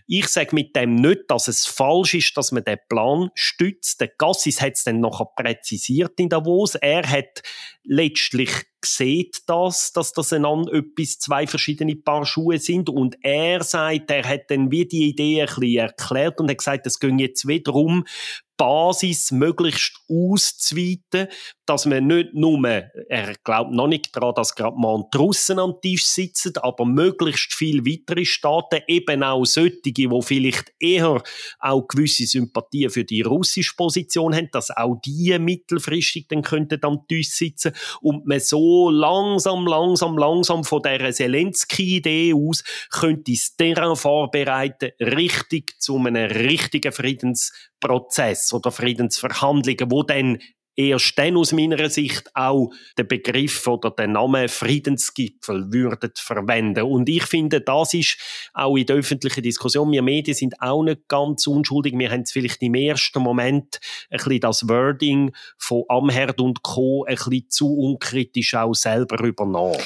Ich 0.07 0.29
sage 0.29 0.55
mit 0.55 0.77
dem 0.77 0.97
nicht, 0.97 1.23
dass 1.29 1.49
es 1.49 1.67
falsch 1.67 2.15
ist, 2.15 2.37
dass 2.37 2.53
man 2.53 2.65
den 2.65 2.79
Plan 2.89 3.31
stützt. 3.35 4.01
Der 4.01 4.09
Gassis 4.09 4.61
hat 4.61 4.75
es 4.75 4.85
dann 4.85 5.01
noch 5.01 5.35
präzisiert 5.35 6.19
in 6.19 6.29
Davos. 6.29 6.75
Er 6.75 7.09
hat 7.09 7.43
letztlich 7.83 8.51
sieht 8.85 9.43
das, 9.47 9.93
dass 9.93 10.13
das 10.13 10.33
einander 10.33 10.73
etwas, 10.73 11.19
zwei 11.19 11.47
verschiedene 11.47 11.97
Paar 11.97 12.25
Schuhe 12.25 12.59
sind. 12.59 12.89
Und 12.89 13.17
er 13.23 13.63
sagt, 13.63 14.11
er 14.11 14.27
hat 14.27 14.51
dann 14.51 14.71
wie 14.71 14.87
die 14.87 15.09
Idee 15.09 15.43
ein 15.43 15.47
bisschen 15.47 15.77
erklärt 15.77 16.41
und 16.41 16.51
hat 16.51 16.59
gesagt, 16.59 16.87
es 16.87 16.99
ging 16.99 17.19
jetzt 17.19 17.47
wieder 17.47 17.75
um, 17.75 18.05
Basis 18.61 19.33
möglichst 19.33 19.97
auszuweiten, 20.07 21.29
dass 21.65 21.87
man 21.87 22.07
nicht 22.07 22.35
nur, 22.35 22.63
er 22.67 23.35
glaubt 23.43 23.71
noch 23.71 23.87
nicht 23.87 24.15
daran, 24.15 24.35
dass 24.35 24.55
gerade 24.55 24.77
mal 24.77 25.03
die 25.15 25.17
Russen 25.17 25.59
am 25.59 25.81
Tisch 25.81 26.05
sitzen, 26.05 26.53
aber 26.61 26.85
möglichst 26.85 27.55
viele 27.55 27.87
weitere 27.87 28.27
Staaten, 28.27 28.83
eben 28.87 29.23
auch 29.23 29.47
solche, 29.47 29.81
die 29.81 30.11
vielleicht 30.21 30.75
eher 30.79 31.23
auch 31.59 31.89
gewisse 31.89 32.27
Sympathien 32.27 32.91
für 32.91 33.05
die 33.05 33.23
russische 33.23 33.75
Position 33.75 34.35
haben, 34.35 34.51
dass 34.53 34.71
auch 34.77 34.97
die 35.07 35.39
mittelfristig 35.39 36.29
dann 36.29 36.43
könnten 36.43 36.85
am 36.85 37.07
Tisch 37.09 37.31
sitzen 37.31 37.73
und 38.03 38.27
man 38.27 38.41
so 38.41 38.91
langsam, 38.91 39.67
langsam, 39.67 40.19
langsam 40.19 40.65
von 40.65 40.83
dieser 40.83 41.13
Zelensky-Idee 41.13 42.35
aus 42.35 42.63
könnte 42.91 43.33
das 43.33 43.57
Terrain 43.57 43.97
vorbereiten, 43.97 44.91
richtig 45.01 45.81
zu 45.81 45.97
einem 45.97 46.31
richtigen 46.31 46.93
Friedensprozess 47.81 48.53
oder 48.53 48.71
Friedensverhandlungen, 48.71 49.91
wo 49.91 50.03
dann 50.03 50.39
erst 50.77 51.19
dann 51.19 51.37
aus 51.37 51.53
meiner 51.53 51.91
Sicht 51.91 52.31
auch 52.35 52.71
den 52.97 53.09
Begriff 53.09 53.67
oder 53.67 53.91
den 53.91 54.13
Namen 54.13 54.49
Friedensgipfel 54.49 55.73
würden 55.73 56.13
verwenden. 56.17 56.85
Und 56.85 57.09
ich 57.09 57.25
finde, 57.25 57.61
das 57.61 57.93
ist 57.93 58.17
auch 58.55 58.77
in 58.77 58.87
der 58.87 58.97
öffentlichen 58.97 59.43
Diskussion, 59.43 59.93
wir 59.93 60.03
Medien 60.03 60.35
sind 60.35 60.61
auch 60.63 60.83
nicht 60.83 61.09
ganz 61.09 61.47
unschuldig. 61.47 61.99
Wir 61.99 62.11
haben 62.11 62.25
vielleicht 62.25 62.63
im 62.63 62.75
ersten 62.75 63.23
Moment 63.23 63.81
ein 64.11 64.19
bisschen 64.19 64.41
das 64.41 64.69
Wording 64.69 65.33
von 65.59 65.85
Amherd 65.89 66.41
und 66.41 66.63
Co. 66.63 67.05
ein 67.05 67.17
bisschen 67.17 67.51
zu 67.51 67.75
unkritisch 67.75 68.55
auch 68.55 68.75
selber 68.75 69.23
übernommen. 69.23 69.83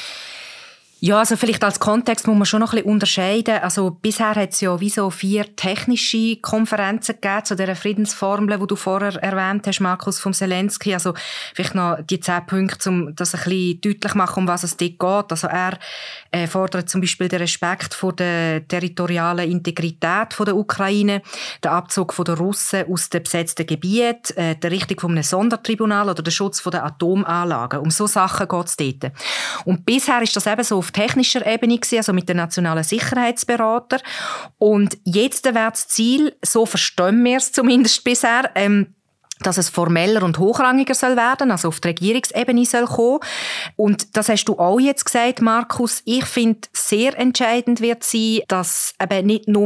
Ja, 1.05 1.19
also 1.19 1.37
vielleicht 1.37 1.63
als 1.63 1.81
Kontext 1.81 2.27
muss 2.27 2.35
man 2.35 2.47
schon 2.47 2.61
noch 2.61 2.73
ein 2.73 2.77
bisschen 2.77 2.91
unterscheiden. 2.91 3.59
Also 3.59 3.91
bisher 3.91 4.35
hat 4.35 4.53
es 4.53 4.63
ja 4.63 4.81
wie 4.81 4.89
so 4.89 5.11
vier 5.11 5.55
technische 5.55 6.37
Konferenzen 6.37 7.17
gegeben 7.21 7.45
zu 7.45 7.57
dieser 7.57 7.77
Friedensformel, 7.77 8.59
die 8.59 8.67
du 8.67 8.75
vorher 8.75 9.23
erwähnt 9.23 9.67
hast, 9.67 9.81
Markus 9.81 10.19
vom 10.19 10.33
Zelensky. 10.33 10.95
Also 10.95 11.13
vielleicht 11.55 11.75
noch 11.75 11.99
die 12.01 12.21
zehn 12.21 12.47
Punkte, 12.47 12.89
um 12.89 13.15
das 13.15 13.35
ein 13.35 13.43
bisschen 13.43 13.81
deutlich 13.83 14.15
machen, 14.15 14.45
um 14.45 14.49
was 14.49 14.63
es 14.63 14.79
dort 14.79 14.99
geht. 14.99 15.31
Also 15.31 15.47
er 15.49 15.79
äh, 16.31 16.47
fordert 16.47 16.89
zum 16.89 17.03
Beispiel 17.03 17.29
den 17.29 17.41
Respekt 17.41 17.93
vor 17.93 18.15
der 18.15 18.67
territorialen 18.67 19.51
Integrität 19.51 20.33
von 20.33 20.47
der 20.47 20.57
Ukraine, 20.57 21.21
den 21.63 21.71
Abzug 21.71 22.15
von 22.15 22.25
der 22.25 22.39
Russen 22.39 22.91
aus 22.91 23.11
den 23.11 23.25
besetzten 23.25 23.67
Gebieten, 23.67 24.39
äh, 24.39 24.57
die 24.57 24.69
Richtung 24.69 25.01
von 25.01 25.11
einem 25.11 25.23
Sondertribunal 25.23 26.09
oder 26.09 26.23
den 26.23 26.33
Schutz 26.33 26.61
von 26.61 26.73
der 26.73 26.87
Atomanlagen. 26.87 27.81
Um 27.81 27.91
so 27.91 28.07
Sachen 28.07 28.49
geht 28.49 28.67
es 28.69 28.77
dort. 28.79 29.13
Und 29.67 29.85
bisher 29.85 30.23
ist 30.23 30.35
das 30.35 30.47
eben 30.47 30.65
so 30.65 30.79
auf 30.79 30.94
technischer 30.95 31.47
Ebene 31.47 31.77
gewesen, 31.77 31.99
also 31.99 32.15
mit 32.15 32.29
den 32.29 32.39
nationalen 32.39 32.85
Sicherheitsberater. 32.85 34.01
Und 34.57 34.97
jetzt 35.05 35.45
wäre 35.45 35.71
das 35.71 35.89
Ziel, 35.89 36.35
so 36.43 36.65
verstehen 36.65 37.23
wir 37.25 37.37
es 37.37 37.53
zumindest 37.53 38.03
bisher, 38.05 38.51
ähm, 38.55 38.95
dass 39.41 39.59
es 39.59 39.69
formeller 39.69 40.23
und 40.23 40.39
hochrangiger 40.39 40.95
soll 40.95 41.17
werden, 41.17 41.51
also 41.51 41.69
auf 41.69 41.81
die 41.81 41.89
Regierungsebene 41.89 42.65
soll 42.65 42.87
kommen. 42.87 43.21
Und 43.77 44.17
das 44.17 44.29
hast 44.29 44.45
du 44.45 44.59
auch 44.59 44.79
jetzt 44.79 45.05
gesagt, 45.05 45.41
Markus. 45.43 46.03
Ich 46.05 46.25
finde, 46.25 46.61
sehr 46.73 47.19
entscheidend 47.19 47.81
wird 47.81 48.05
sein, 48.05 48.41
dass 48.49 48.95
eben 49.03 49.27
nicht 49.27 49.49
nur 49.49 49.65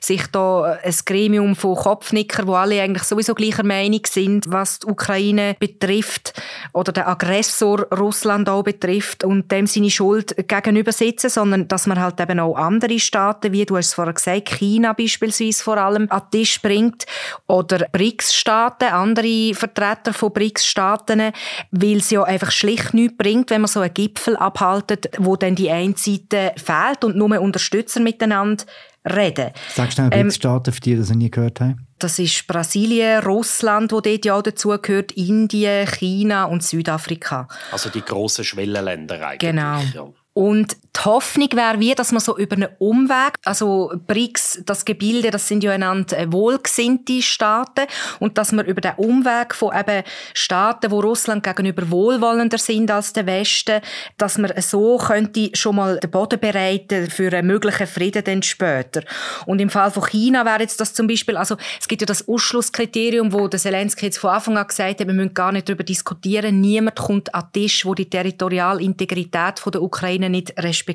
sich 0.00 0.26
da 0.28 0.78
ein 0.82 0.94
Gremium 1.04 1.56
von 1.56 1.76
Kopfnicker, 1.76 2.46
wo 2.46 2.54
alle 2.54 2.80
eigentlich 2.82 3.04
sowieso 3.04 3.34
gleicher 3.34 3.64
Meinung 3.64 4.00
sind, 4.06 4.44
was 4.48 4.80
die 4.80 4.88
Ukraine 4.88 5.56
betrifft 5.58 6.34
oder 6.72 6.92
der 6.92 7.08
Aggressor 7.08 7.86
Russland 7.92 8.48
auch 8.48 8.62
betrifft 8.62 9.24
und 9.24 9.50
dem 9.50 9.66
seine 9.66 9.90
Schuld 9.90 10.48
gegenüber 10.48 10.92
sitzen, 10.92 11.30
sondern 11.30 11.68
dass 11.68 11.86
man 11.86 12.00
halt 12.00 12.20
eben 12.20 12.40
auch 12.40 12.56
andere 12.56 12.98
Staaten, 12.98 13.52
wie 13.52 13.64
du 13.64 13.76
hast 13.76 13.86
es 13.86 13.94
vorher 13.94 14.14
gesagt, 14.14 14.50
China 14.50 14.92
beispielsweise 14.92 15.62
vor 15.62 15.78
allem, 15.78 16.06
an 16.10 16.22
den 16.32 16.40
Tisch 16.40 16.60
bringt 16.60 17.06
oder 17.46 17.86
BRICS-Staaten, 17.92 18.88
andere 19.06 19.54
Vertreter 19.54 20.12
von 20.12 20.32
BRICS-Staaten, 20.32 21.32
weil 21.70 21.96
es 21.96 22.10
ja 22.10 22.22
einfach 22.22 22.50
schlicht 22.50 22.94
nichts 22.94 23.16
bringt, 23.16 23.50
wenn 23.50 23.62
man 23.62 23.68
so 23.68 23.80
einen 23.80 23.94
Gipfel 23.94 24.36
abhaltet, 24.36 25.10
wo 25.18 25.36
dann 25.36 25.54
die 25.54 25.70
eine 25.70 25.94
Seite 25.96 26.52
fehlt 26.56 27.04
und 27.04 27.16
nur 27.16 27.40
Unterstützer 27.40 28.00
miteinander 28.00 28.64
reden. 29.04 29.50
Sagst 29.74 29.98
du 29.98 30.02
schnell 30.02 30.10
BRICS-Staaten, 30.10 30.72
für 30.72 30.80
die 30.80 30.96
das 30.96 31.10
nie 31.10 31.30
gehört 31.30 31.60
haben? 31.60 31.86
Das 31.98 32.18
ist 32.18 32.46
Brasilien, 32.46 33.22
Russland, 33.22 33.90
wo 33.90 34.00
dort 34.00 34.24
ja 34.24 34.36
auch 34.36 34.42
dazugehört, 34.42 35.12
Indien, 35.12 35.86
China 35.86 36.44
und 36.44 36.62
Südafrika. 36.62 37.48
Also 37.72 37.88
die 37.88 38.02
grossen 38.02 38.44
Schwellenländer 38.44 39.26
eigentlich. 39.26 39.50
Genau. 39.50 39.80
Ja. 39.94 40.08
Und 40.34 40.76
die 40.96 41.04
Hoffnung 41.04 41.48
wäre 41.52 41.78
wie, 41.80 41.94
dass 41.94 42.12
man 42.12 42.20
so 42.20 42.36
über 42.38 42.56
einen 42.56 42.68
Umweg, 42.78 43.34
also 43.44 43.92
BRICS, 44.06 44.62
das 44.64 44.84
Gebilde, 44.84 45.30
das 45.30 45.46
sind 45.48 45.62
ja 45.62 45.72
einander 45.72 46.18
äh, 46.18 46.32
wohlgesinnte 46.32 47.22
Staaten, 47.22 47.86
und 48.18 48.38
dass 48.38 48.52
man 48.52 48.66
über 48.66 48.80
den 48.80 48.94
Umweg 48.96 49.54
von 49.54 49.76
eben 49.76 50.04
Staaten, 50.32 50.90
wo 50.90 51.00
Russland 51.00 51.42
gegenüber 51.42 51.90
wohlwollender 51.90 52.58
sind 52.58 52.90
als 52.90 53.12
der 53.12 53.26
Westen, 53.26 53.80
dass 54.16 54.38
man 54.38 54.52
so 54.60 54.98
könnte 54.98 55.50
schon 55.54 55.76
mal 55.76 55.98
den 55.98 56.10
Boden 56.10 56.40
bereiten 56.40 57.10
für 57.10 57.32
einen 57.32 57.46
möglichen 57.46 57.86
Frieden 57.86 58.24
dann 58.24 58.42
später. 58.42 59.02
Und 59.44 59.60
im 59.60 59.70
Fall 59.70 59.90
von 59.90 60.04
China 60.06 60.44
wäre 60.44 60.60
jetzt 60.60 60.80
das 60.80 60.94
zum 60.94 61.06
Beispiel, 61.06 61.36
also 61.36 61.56
es 61.80 61.88
gibt 61.88 62.02
ja 62.02 62.06
das 62.06 62.26
Ausschlusskriterium, 62.28 63.32
wo 63.32 63.48
der 63.48 63.60
Zelensky 63.60 64.06
jetzt 64.06 64.18
von 64.18 64.30
Anfang 64.30 64.56
an 64.56 64.66
gesagt 64.66 65.00
hat, 65.00 65.06
wir 65.06 65.14
müssen 65.14 65.34
gar 65.34 65.52
nicht 65.52 65.68
darüber 65.68 65.84
diskutieren, 65.84 66.60
niemand 66.60 66.96
kommt 66.96 67.34
an 67.34 67.48
den 67.54 67.62
Tisch, 67.62 67.84
wo 67.84 67.94
die 67.94 68.08
Territorialintegrität 68.08 69.58
von 69.58 69.72
der 69.72 69.82
Ukraine 69.82 70.30
nicht 70.30 70.52
respektiert. 70.58 70.85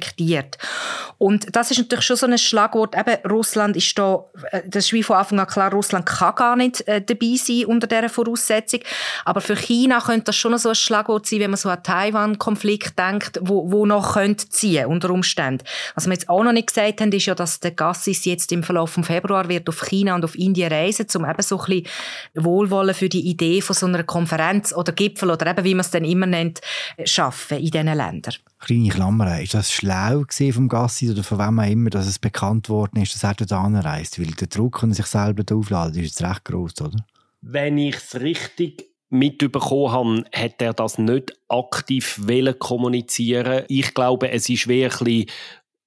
Und 1.18 1.56
das 1.56 1.72
ist 1.72 1.78
natürlich 1.78 2.06
schon 2.06 2.16
so 2.16 2.26
ein 2.26 2.38
Schlagwort. 2.38 2.96
Eben, 2.98 3.18
Russland 3.30 3.76
ist 3.76 3.98
da, 3.98 4.26
äh, 4.52 4.62
das 4.68 4.86
ist 4.86 4.94
wie 4.94 5.04
von 5.04 5.18
Anfang 5.18 5.40
an 5.40 5.48
klar, 5.48 5.72
Russland 5.72 6.06
kann 6.06 6.36
gar 6.36 6.56
nicht 6.56 6.88
äh, 6.88 7.02
dabei 7.02 7.36
sein 7.36 7.66
unter 7.66 7.88
dieser 7.88 8.10
Voraussetzung. 8.10 8.80
Aber 9.26 9.42
für 9.42 9.56
China 9.56 10.00
könnte 10.00 10.26
das 10.26 10.36
schon 10.36 10.58
so 10.58 10.70
ein 10.70 10.76
Schlagwort 10.76 11.26
sein, 11.26 11.40
wenn 11.40 11.52
man 11.52 11.58
so 11.58 11.70
an 11.70 11.84
Taiwan-Konflikt 11.84 12.98
denkt, 12.98 13.40
wo, 13.42 13.72
wo 13.72 13.86
noch 13.86 14.14
könnte 14.14 14.50
ziehen 14.50 14.88
unter 14.88 15.12
Umständen. 15.12 15.64
Was 15.96 16.08
wir 16.08 16.14
jetzt 16.14 16.30
auch 16.30 16.44
noch 16.44 16.54
nicht 16.54 16.68
gesagt 16.68 17.02
haben, 17.02 17.12
ist 17.12 17.26
ja, 17.26 17.36
dass 17.36 17.60
der 17.60 17.72
Gassis 17.72 18.26
jetzt 18.26 18.52
im 18.52 18.64
Verlauf 18.64 18.92
vom 18.92 19.04
Februar 19.04 19.50
wird 19.50 19.70
auf 19.70 19.82
China 19.82 20.16
und 20.16 20.24
auf 20.24 20.36
Indien 20.36 20.72
reisen, 20.72 21.08
um 21.16 21.26
eben 21.26 21.42
so 21.42 21.60
ein 21.60 21.66
bisschen 21.66 21.88
Wohlwollen 22.36 22.96
für 22.96 23.10
die 23.10 23.28
Idee 23.28 23.62
von 23.62 23.76
so 23.76 23.86
einer 23.86 24.04
Konferenz 24.04 24.74
oder 24.74 24.92
Gipfel 24.92 25.32
oder 25.32 25.48
eben, 25.48 25.64
wie 25.64 25.76
man 25.76 25.82
es 25.82 25.92
dann 25.92 26.06
immer 26.06 26.26
nennt, 26.26 26.62
äh, 26.98 27.06
schaffen 27.06 27.58
in 27.58 27.72
diesen 27.72 27.86
Ländern. 27.86 28.36
Kleine 28.60 28.90
Klammer, 28.90 29.42
ist 29.42 29.54
das 29.56 29.72
schlau 29.82 30.24
vom 30.54 30.70
Gassi 30.70 31.10
oder 31.10 31.24
von 31.24 31.40
wem 31.40 31.60
auch 31.60 31.70
immer, 31.70 31.90
dass 31.90 32.08
es 32.08 32.20
bekannt 32.20 32.70
worden 32.70 33.02
ist, 33.02 33.14
dass 33.14 33.24
er 33.24 33.34
dort 33.34 33.52
anreist? 33.52 34.20
Weil 34.20 34.28
der 34.28 34.48
Druck, 34.48 34.80
den 34.80 34.94
sich 34.94 35.06
selber 35.06 35.44
aufladen, 35.56 36.02
ist 36.02 36.20
jetzt 36.20 36.22
recht 36.22 36.46
groß, 36.46 36.82
oder? 36.82 37.06
Wenn 37.42 37.78
ich 37.78 37.96
es 37.96 38.20
richtig 38.20 38.86
mitbekommen 39.10 39.92
habe, 39.92 40.26
hat 40.34 40.62
er 40.62 40.74
das 40.74 40.98
nicht 40.98 41.34
aktiv 41.50 42.22
kommunizieren 42.60 43.66
Ich 43.68 43.94
glaube, 43.94 44.32
es 44.32 44.48
ist 44.50 44.68
wirklich 44.68 45.30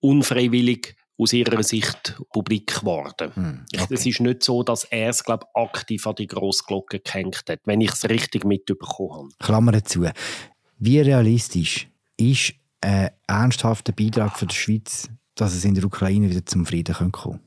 unfreiwillig 0.00 0.96
aus 1.16 1.32
ihrer 1.32 1.62
Sicht 1.62 2.20
publik 2.32 2.80
geworden. 2.80 3.30
Hm, 3.34 3.64
okay. 3.72 3.94
Es 3.94 4.04
ist 4.04 4.20
nicht 4.20 4.42
so, 4.42 4.62
dass 4.64 4.84
er 4.84 5.10
es 5.10 5.22
glaube 5.22 5.46
aktiv 5.54 6.06
an 6.06 6.16
die 6.16 6.26
Grossglocke 6.26 6.98
gehängt 6.98 7.44
hat, 7.48 7.60
wenn 7.64 7.80
ich 7.80 7.92
es 7.92 8.08
richtig 8.08 8.44
mitbekommen 8.44 9.12
habe. 9.12 9.28
Klammer 9.38 9.84
zu. 9.84 10.06
Wie 10.78 11.00
realistisch 11.00 11.88
ist 12.16 12.54
ein 12.84 13.10
ernsthafter 13.26 13.92
Beitrag 13.92 14.38
von 14.38 14.48
der 14.48 14.54
Schweiz, 14.54 15.08
dass 15.34 15.54
es 15.54 15.64
in 15.64 15.74
der 15.74 15.84
Ukraine 15.84 16.30
wieder 16.30 16.44
zum 16.46 16.66
Frieden 16.66 16.94
kommen 16.94 17.12
könnte? 17.12 17.40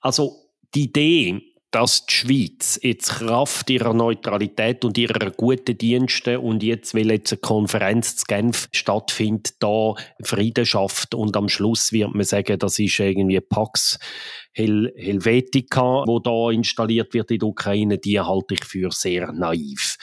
Also 0.00 0.36
die 0.74 0.84
Idee, 0.84 1.52
dass 1.72 2.04
die 2.04 2.12
Schweiz 2.12 2.78
jetzt 2.82 3.08
Kraft 3.08 3.70
ihrer 3.70 3.94
Neutralität 3.94 4.84
und 4.84 4.98
ihrer 4.98 5.30
guten 5.30 5.76
Dienste 5.76 6.38
und 6.38 6.62
jetzt, 6.62 6.94
weil 6.94 7.10
jetzt 7.10 7.32
eine 7.32 7.40
Konferenz 7.40 8.16
zu 8.16 8.24
Genf 8.28 8.68
stattfindet, 8.72 9.54
da 9.58 9.94
Frieden 10.22 10.66
schafft 10.66 11.14
und 11.14 11.34
am 11.34 11.48
Schluss 11.48 11.90
wird 11.90 12.14
man 12.14 12.24
sagen, 12.24 12.58
das 12.58 12.78
ist 12.78 13.00
irgendwie 13.00 13.40
Pax 13.40 13.98
Hel 14.52 14.92
Helvetica, 14.96 16.04
wo 16.06 16.18
da 16.18 16.50
installiert 16.50 17.14
wird 17.14 17.30
in 17.30 17.38
der 17.38 17.48
Ukraine, 17.48 17.96
die 17.96 18.20
halte 18.20 18.52
ich 18.52 18.64
für 18.66 18.90
sehr 18.92 19.32
naiv. 19.32 19.96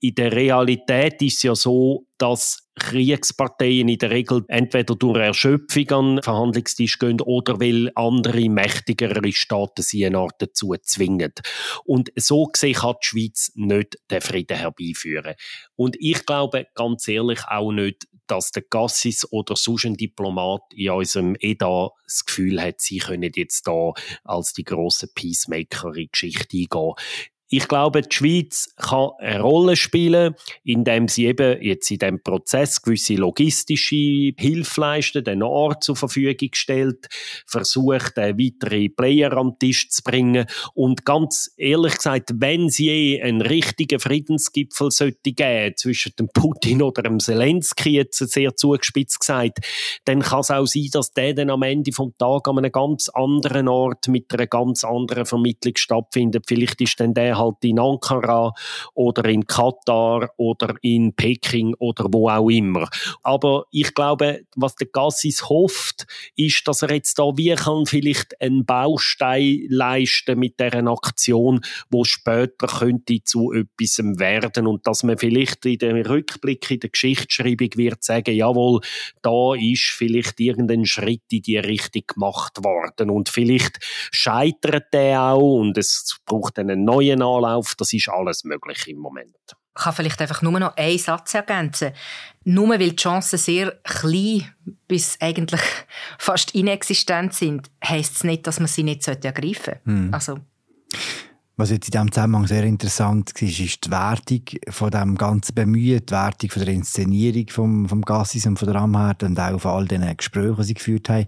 In 0.00 0.14
der 0.14 0.32
Realität 0.32 1.20
ist 1.22 1.38
es 1.38 1.42
ja 1.42 1.54
so, 1.56 2.06
dass 2.18 2.68
Kriegsparteien 2.78 3.88
in 3.88 3.98
der 3.98 4.10
Regel 4.10 4.44
entweder 4.46 4.94
durch 4.94 5.18
Erschöpfung 5.18 5.90
an 5.90 6.16
den 6.16 6.22
Verhandlungstisch 6.22 6.98
gehen 6.98 7.20
oder 7.20 7.60
weil 7.60 7.90
andere 7.96 8.48
mächtigere 8.48 9.32
Staaten 9.32 9.82
sie 9.82 10.06
eine 10.06 10.18
Art 10.18 10.36
dazu 10.38 10.74
zwingen. 10.82 11.32
Und 11.84 12.12
so 12.14 12.44
gesehen 12.44 12.74
kann 12.74 12.94
die 13.02 13.06
Schweiz 13.06 13.52
nicht 13.56 13.98
den 14.10 14.20
Frieden 14.20 14.56
herbeiführen. 14.56 15.34
Und 15.74 15.96
ich 15.98 16.24
glaube 16.24 16.66
ganz 16.74 17.08
ehrlich 17.08 17.40
auch 17.48 17.72
nicht, 17.72 18.06
dass 18.28 18.52
der 18.52 18.62
Gassis 18.62 19.26
oder 19.32 19.56
sonst 19.56 19.86
ein 19.86 19.96
Diplomat 19.96 20.62
in 20.74 20.90
unserem 20.90 21.34
EDA 21.40 21.90
das 22.04 22.24
Gefühl 22.24 22.62
hat, 22.62 22.80
sie 22.80 22.98
können 22.98 23.32
jetzt 23.34 23.66
da 23.66 23.92
als 24.22 24.52
die 24.52 24.64
große 24.64 25.08
Peacemaker 25.14 25.88
in 25.88 25.94
die 25.94 26.10
Geschichte 26.12 26.56
eingehen 26.56 26.94
ich 27.50 27.66
glaube, 27.66 28.02
die 28.02 28.14
Schweiz 28.14 28.68
kann 28.76 29.10
eine 29.18 29.40
Rolle 29.40 29.76
spielen, 29.76 30.34
indem 30.64 31.08
sie 31.08 31.26
eben 31.26 31.62
jetzt 31.62 31.90
in 31.90 31.98
diesem 31.98 32.22
Prozess 32.22 32.82
gewisse 32.82 33.14
logistische 33.14 34.32
Hilfe 34.36 34.80
leistet, 34.80 35.28
einen 35.28 35.42
Ort 35.42 35.82
zur 35.82 35.96
Verfügung 35.96 36.50
stellt, 36.52 37.08
versucht, 37.46 38.16
weitere 38.18 38.90
Player 38.90 39.32
am 39.32 39.58
Tisch 39.58 39.88
zu 39.88 40.02
bringen. 40.02 40.46
Und 40.74 41.06
ganz 41.06 41.50
ehrlich 41.56 41.96
gesagt, 41.96 42.32
wenn 42.34 42.68
sie 42.68 42.88
eh 42.88 43.22
einen 43.22 43.40
richtigen 43.40 43.98
Friedensgipfel 43.98 44.90
sollte 44.90 45.32
geben 45.32 45.74
zwischen 45.76 46.12
dem 46.18 46.28
Putin 46.28 46.82
oder 46.82 47.02
dem 47.02 47.18
Zelensky, 47.18 47.90
jetzt 47.90 48.18
sehr 48.18 48.56
zugespitzt 48.56 49.20
gesagt, 49.20 49.60
dann 50.04 50.20
kann 50.20 50.40
es 50.40 50.50
auch 50.50 50.66
sein, 50.66 50.88
dass 50.92 51.12
der 51.12 51.32
dann 51.32 51.48
am 51.48 51.62
Ende 51.62 51.92
vom 51.92 52.12
Tag 52.18 52.46
an 52.46 52.58
einem 52.58 52.72
ganz 52.72 53.08
anderen 53.08 53.68
Ort 53.68 54.08
mit 54.08 54.32
einer 54.34 54.46
ganz 54.46 54.84
anderen 54.84 55.24
Vermittlung 55.24 55.76
stattfindet. 55.76 56.44
Vielleicht 56.46 56.80
ist 56.82 57.00
dann 57.00 57.14
der 57.14 57.37
halt 57.38 57.56
in 57.62 57.78
Ankara 57.78 58.52
oder 58.94 59.24
in 59.26 59.46
Katar 59.46 60.30
oder 60.36 60.74
in 60.82 61.14
Peking 61.14 61.74
oder 61.78 62.06
wo 62.12 62.28
auch 62.28 62.48
immer. 62.48 62.88
Aber 63.22 63.64
ich 63.70 63.94
glaube, 63.94 64.42
was 64.56 64.74
der 64.76 64.88
Gassis 64.88 65.48
hofft, 65.48 66.06
ist, 66.36 66.66
dass 66.66 66.82
er 66.82 66.92
jetzt 66.92 67.18
da 67.18 67.24
wie 67.36 67.54
kann 67.54 67.86
vielleicht 67.86 68.40
einen 68.40 68.64
Baustein 68.64 69.66
leisten 69.68 70.38
mit 70.38 70.58
deren 70.60 70.88
Aktion, 70.88 71.60
wo 71.90 72.04
später 72.04 72.66
könnte 72.66 73.22
zu 73.24 73.52
etwas 73.52 73.98
werden 73.98 74.66
und 74.66 74.86
dass 74.86 75.02
man 75.02 75.18
vielleicht 75.18 75.64
in 75.66 75.78
dem 75.78 75.96
Rückblick 75.96 76.70
in 76.70 76.80
der 76.80 76.90
Geschichtsschreibung 76.90 77.70
wird 77.76 78.02
sagen, 78.04 78.34
jawohl, 78.34 78.80
da 79.22 79.54
ist 79.54 79.90
vielleicht 79.96 80.40
irgendein 80.40 80.86
Schritt 80.86 81.22
in 81.30 81.42
die 81.42 81.58
Richtung 81.58 82.02
gemacht 82.06 82.64
worden 82.64 83.10
und 83.10 83.28
vielleicht 83.28 83.78
scheitert 84.10 84.92
der 84.92 85.22
auch 85.22 85.58
und 85.58 85.76
es 85.78 86.18
braucht 86.26 86.58
einen 86.58 86.84
neuen 86.84 87.22
Anlauf, 87.36 87.74
das 87.76 87.92
ist 87.92 88.08
alles 88.08 88.44
möglich 88.44 88.86
im 88.88 88.98
Moment. 88.98 89.36
Ich 89.76 89.84
kann 89.84 89.92
vielleicht 89.92 90.20
einfach 90.20 90.42
nur 90.42 90.58
noch 90.58 90.76
einen 90.76 90.98
Satz 90.98 91.34
ergänzen. 91.34 91.92
Nur 92.44 92.70
weil 92.70 92.78
die 92.90 92.96
Chancen 92.96 93.38
sehr 93.38 93.72
klein 93.84 94.50
bis 94.88 95.16
eigentlich 95.20 95.60
fast 96.18 96.54
inexistent 96.54 97.34
sind, 97.34 97.70
heisst 97.84 98.16
es 98.16 98.24
nicht, 98.24 98.46
dass 98.46 98.58
man 98.58 98.68
sie 98.68 98.82
nicht 98.82 99.06
ergreifen 99.06 99.54
sollte. 99.54 99.80
Hm. 99.84 100.14
Also. 100.14 100.38
Was 101.58 101.70
jetzt 101.70 101.88
in 101.88 101.90
diesem 101.90 102.12
Zusammenhang 102.12 102.46
sehr 102.46 102.62
interessant 102.62 103.32
war, 103.34 103.48
ist 103.48 103.84
die 103.84 103.90
Wertung 103.90 104.42
von 104.70 104.90
dem 104.92 105.18
ganzen 105.18 105.56
Bemühen, 105.56 106.06
die 106.06 106.12
Wertung 106.12 106.50
von 106.50 106.64
der 106.64 106.72
Inszenierung 106.72 107.48
vom, 107.50 107.88
vom 107.88 108.02
Gassis 108.02 108.46
und 108.46 108.60
von 108.60 108.68
der 108.68 108.80
Amherd 108.80 109.24
und 109.24 109.40
auch 109.40 109.58
von 109.58 109.72
all 109.72 109.84
den 109.86 110.16
Gesprächen, 110.16 110.54
die 110.56 110.62
sie 110.62 110.74
geführt 110.74 111.08
haben. 111.08 111.26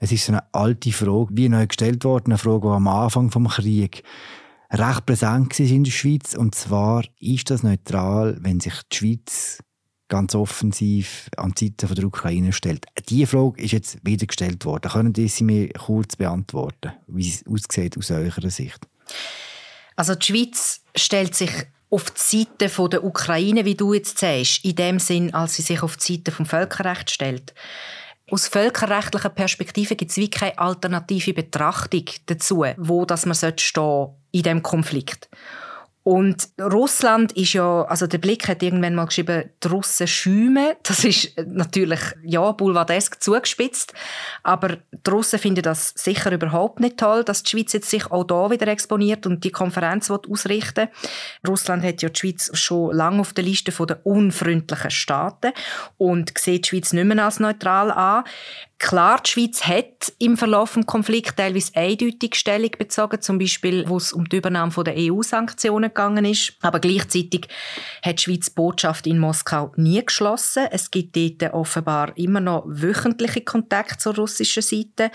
Es 0.00 0.10
ist 0.10 0.26
so 0.26 0.32
eine 0.32 0.42
alte 0.52 0.90
Frage, 0.90 1.28
wie 1.30 1.48
neu 1.48 1.64
gestellt 1.64 2.04
worden, 2.04 2.32
eine 2.32 2.38
Frage, 2.38 2.62
die 2.62 2.74
am 2.74 2.88
Anfang 2.88 3.30
des 3.30 3.54
Krieges 3.54 4.02
recht 4.70 5.06
präsent 5.06 5.58
war 5.58 5.66
in 5.66 5.84
der 5.84 5.90
Schweiz. 5.90 6.34
Und 6.34 6.54
zwar 6.54 7.04
ist 7.18 7.50
das 7.50 7.62
neutral, 7.62 8.36
wenn 8.40 8.60
sich 8.60 8.74
die 8.92 8.96
Schweiz 8.96 9.62
ganz 10.08 10.34
offensiv 10.34 11.28
an 11.36 11.52
die 11.52 11.74
Seite 11.80 11.94
der 11.94 12.04
Ukraine 12.04 12.52
stellt. 12.52 12.86
Diese 13.08 13.26
Frage 13.26 13.62
ist 13.62 13.72
jetzt 13.72 13.98
wieder 14.04 14.26
gestellt 14.26 14.64
worden. 14.64 14.90
Können 14.90 15.14
Sie 15.14 15.44
mir 15.44 15.68
kurz 15.70 16.16
beantworten, 16.16 16.92
wie 17.08 17.28
es 17.28 17.44
aussieht 17.46 17.98
aus 17.98 18.10
eurer 18.10 18.50
Sicht? 18.50 18.86
Also 19.96 20.14
die 20.14 20.26
Schweiz 20.26 20.82
stellt 20.94 21.34
sich 21.34 21.50
auf 21.90 22.10
die 22.10 22.46
Seite 22.58 22.88
der 22.88 23.04
Ukraine, 23.04 23.64
wie 23.64 23.74
du 23.74 23.94
jetzt 23.94 24.18
sagst, 24.18 24.64
in 24.64 24.74
dem 24.74 24.98
Sinn, 24.98 25.32
als 25.32 25.54
sie 25.54 25.62
sich 25.62 25.82
auf 25.82 25.96
die 25.96 26.14
Seite 26.14 26.32
vom 26.32 26.46
Völkerrecht 26.46 27.10
stellt. 27.10 27.54
Aus 28.28 28.48
völkerrechtlicher 28.48 29.28
Perspektive 29.28 29.94
gibt 29.94 30.10
es 30.10 30.16
wie 30.16 30.28
keine 30.28 30.58
alternative 30.58 31.32
Betrachtung 31.32 32.04
dazu, 32.26 32.64
wo 32.76 33.04
das 33.04 33.24
man 33.24 33.36
stehen 33.36 34.08
in 34.32 34.42
dem 34.42 34.62
Konflikt. 34.62 35.28
Und 36.06 36.50
Russland 36.60 37.32
ist 37.32 37.54
ja, 37.54 37.82
also 37.82 38.06
der 38.06 38.18
Blick 38.18 38.46
hat 38.46 38.62
irgendwann 38.62 38.94
mal 38.94 39.06
geschrieben, 39.06 39.50
die 39.60 39.66
Russen 39.66 40.06
schäumen. 40.06 40.76
Das 40.84 41.02
ist 41.02 41.32
natürlich, 41.44 41.98
ja, 42.22 42.52
boulevardesk 42.52 43.20
zugespitzt. 43.20 43.92
Aber 44.44 44.76
die 44.92 45.10
Russen 45.10 45.40
finden 45.40 45.62
das 45.62 45.94
sicher 45.96 46.30
überhaupt 46.30 46.78
nicht 46.78 46.98
toll, 46.98 47.24
dass 47.24 47.42
die 47.42 47.50
Schweiz 47.50 47.72
jetzt 47.72 47.90
sich 47.90 48.08
auch 48.12 48.22
da 48.22 48.52
wieder 48.52 48.68
exponiert 48.68 49.26
und 49.26 49.42
die 49.42 49.50
Konferenz 49.50 50.08
ausrichten 50.08 50.90
Russland 51.44 51.82
hat 51.82 52.02
ja 52.02 52.08
die 52.08 52.20
Schweiz 52.20 52.56
schon 52.56 52.94
lange 52.94 53.20
auf 53.20 53.32
der 53.32 53.42
Liste 53.42 53.72
der 53.72 54.06
unfreundlichen 54.06 54.92
Staaten 54.92 55.50
und 55.98 56.38
sieht 56.38 56.66
die 56.66 56.68
Schweiz 56.68 56.92
nicht 56.92 57.04
mehr 57.04 57.24
als 57.24 57.40
neutral 57.40 57.90
an. 57.90 58.22
Klar, 58.78 59.22
die 59.24 59.30
Schweiz 59.30 59.62
hat 59.62 60.12
im 60.18 60.36
Verlauf 60.36 60.74
des 60.74 60.84
Konflikts 60.84 61.34
teilweise 61.34 61.74
eindeutig 61.74 62.34
Stellung 62.34 62.70
bezogen, 62.78 63.22
zum 63.22 63.38
Beispiel, 63.38 63.88
wo 63.88 63.96
es 63.96 64.12
um 64.12 64.28
die 64.28 64.36
Übernahme 64.36 64.70
der 64.84 64.94
EU-Sanktionen 64.98 65.88
gegangen 65.88 66.26
ist. 66.26 66.52
Aber 66.60 66.78
gleichzeitig 66.78 67.48
hat 68.02 68.18
die 68.18 68.22
Schweiz 68.22 68.46
die 68.46 68.54
Botschaft 68.54 69.06
in 69.06 69.18
Moskau 69.18 69.72
nie 69.76 70.04
geschlossen. 70.04 70.66
Es 70.70 70.90
gibt 70.90 71.16
dort 71.16 71.54
offenbar 71.54 72.16
immer 72.18 72.40
noch 72.40 72.64
wöchentliche 72.66 73.40
Kontakte 73.40 73.96
zur 73.96 74.16
russischen 74.16 74.62
Seite. 74.62 75.10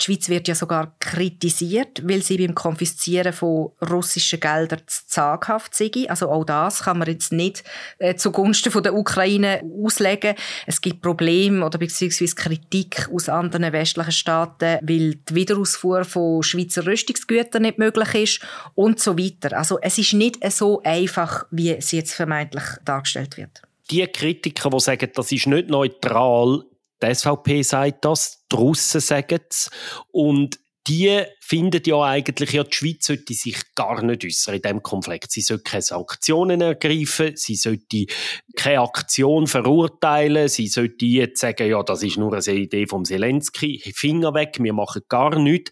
Die 0.00 0.04
Schweiz 0.04 0.28
wird 0.28 0.48
ja 0.48 0.56
sogar 0.56 0.92
kritisiert, 0.98 2.02
weil 2.02 2.22
sie 2.22 2.38
beim 2.38 2.56
Konfiszieren 2.56 3.32
von 3.32 3.70
russischen 3.88 4.40
Geldern 4.40 4.82
zu 4.86 5.06
zaghaft 5.06 5.76
sei. 5.76 5.90
Also 6.08 6.28
auch 6.28 6.44
das 6.44 6.82
kann 6.82 6.98
man 6.98 7.08
jetzt 7.08 7.32
nicht 7.32 7.62
äh, 7.98 8.16
zugunsten 8.16 8.82
der 8.82 8.94
Ukraine 8.94 9.62
auslegen. 9.84 10.34
Es 10.66 10.80
gibt 10.80 11.02
Probleme 11.02 11.64
oder 11.64 11.78
beziehungsweise 11.78 12.34
Kritik 12.34 12.95
aus 13.12 13.28
anderen 13.28 13.72
westlichen 13.72 14.12
Staaten, 14.12 14.78
weil 14.82 15.14
die 15.14 15.34
Wiederausfuhr 15.34 16.04
von 16.04 16.42
Schweizer 16.42 16.86
Rüstungsgütern 16.86 17.62
nicht 17.62 17.78
möglich 17.78 18.14
ist 18.14 18.40
und 18.74 19.00
so 19.00 19.18
weiter. 19.18 19.56
Also 19.56 19.78
es 19.80 19.98
ist 19.98 20.14
nicht 20.14 20.38
so 20.52 20.82
einfach, 20.82 21.46
wie 21.50 21.70
es 21.70 21.92
jetzt 21.92 22.14
vermeintlich 22.14 22.64
dargestellt 22.84 23.36
wird. 23.36 23.62
Die 23.90 24.06
Kritiker, 24.06 24.70
die 24.70 24.80
sagen, 24.80 25.10
das 25.14 25.32
ist 25.32 25.46
nicht 25.46 25.68
neutral, 25.68 26.64
die 27.02 27.14
SVP 27.14 27.62
sagt 27.62 28.04
das, 28.04 28.44
die 28.50 28.56
Russen 28.56 29.00
sagen 29.00 29.40
es 29.48 29.70
und 30.10 30.58
die 30.86 31.22
finden 31.40 31.82
ja 31.84 32.02
eigentlich, 32.02 32.52
ja, 32.52 32.62
die 32.62 32.74
Schweiz 32.74 33.06
sollte 33.06 33.34
sich 33.34 33.56
gar 33.74 34.02
nicht 34.02 34.24
äußern 34.24 34.56
in 34.56 34.62
diesem 34.62 34.82
Konflikt. 34.82 35.32
Sie 35.32 35.40
sollte 35.40 35.64
keine 35.64 35.82
Sanktionen 35.82 36.60
ergreifen, 36.60 37.32
sie 37.34 37.56
sollte 37.56 38.06
keine 38.56 38.80
Aktion 38.80 39.46
verurteilen, 39.46 40.48
sie 40.48 40.68
sollte 40.68 41.06
jetzt 41.06 41.40
sagen, 41.40 41.68
ja, 41.68 41.82
das 41.82 42.02
ist 42.02 42.18
nur 42.18 42.34
eine 42.34 42.56
Idee 42.56 42.86
vom 42.86 43.04
Zelensky, 43.04 43.82
Finger 43.94 44.34
weg, 44.34 44.58
wir 44.60 44.72
machen 44.72 45.02
gar 45.08 45.38
nichts. 45.38 45.70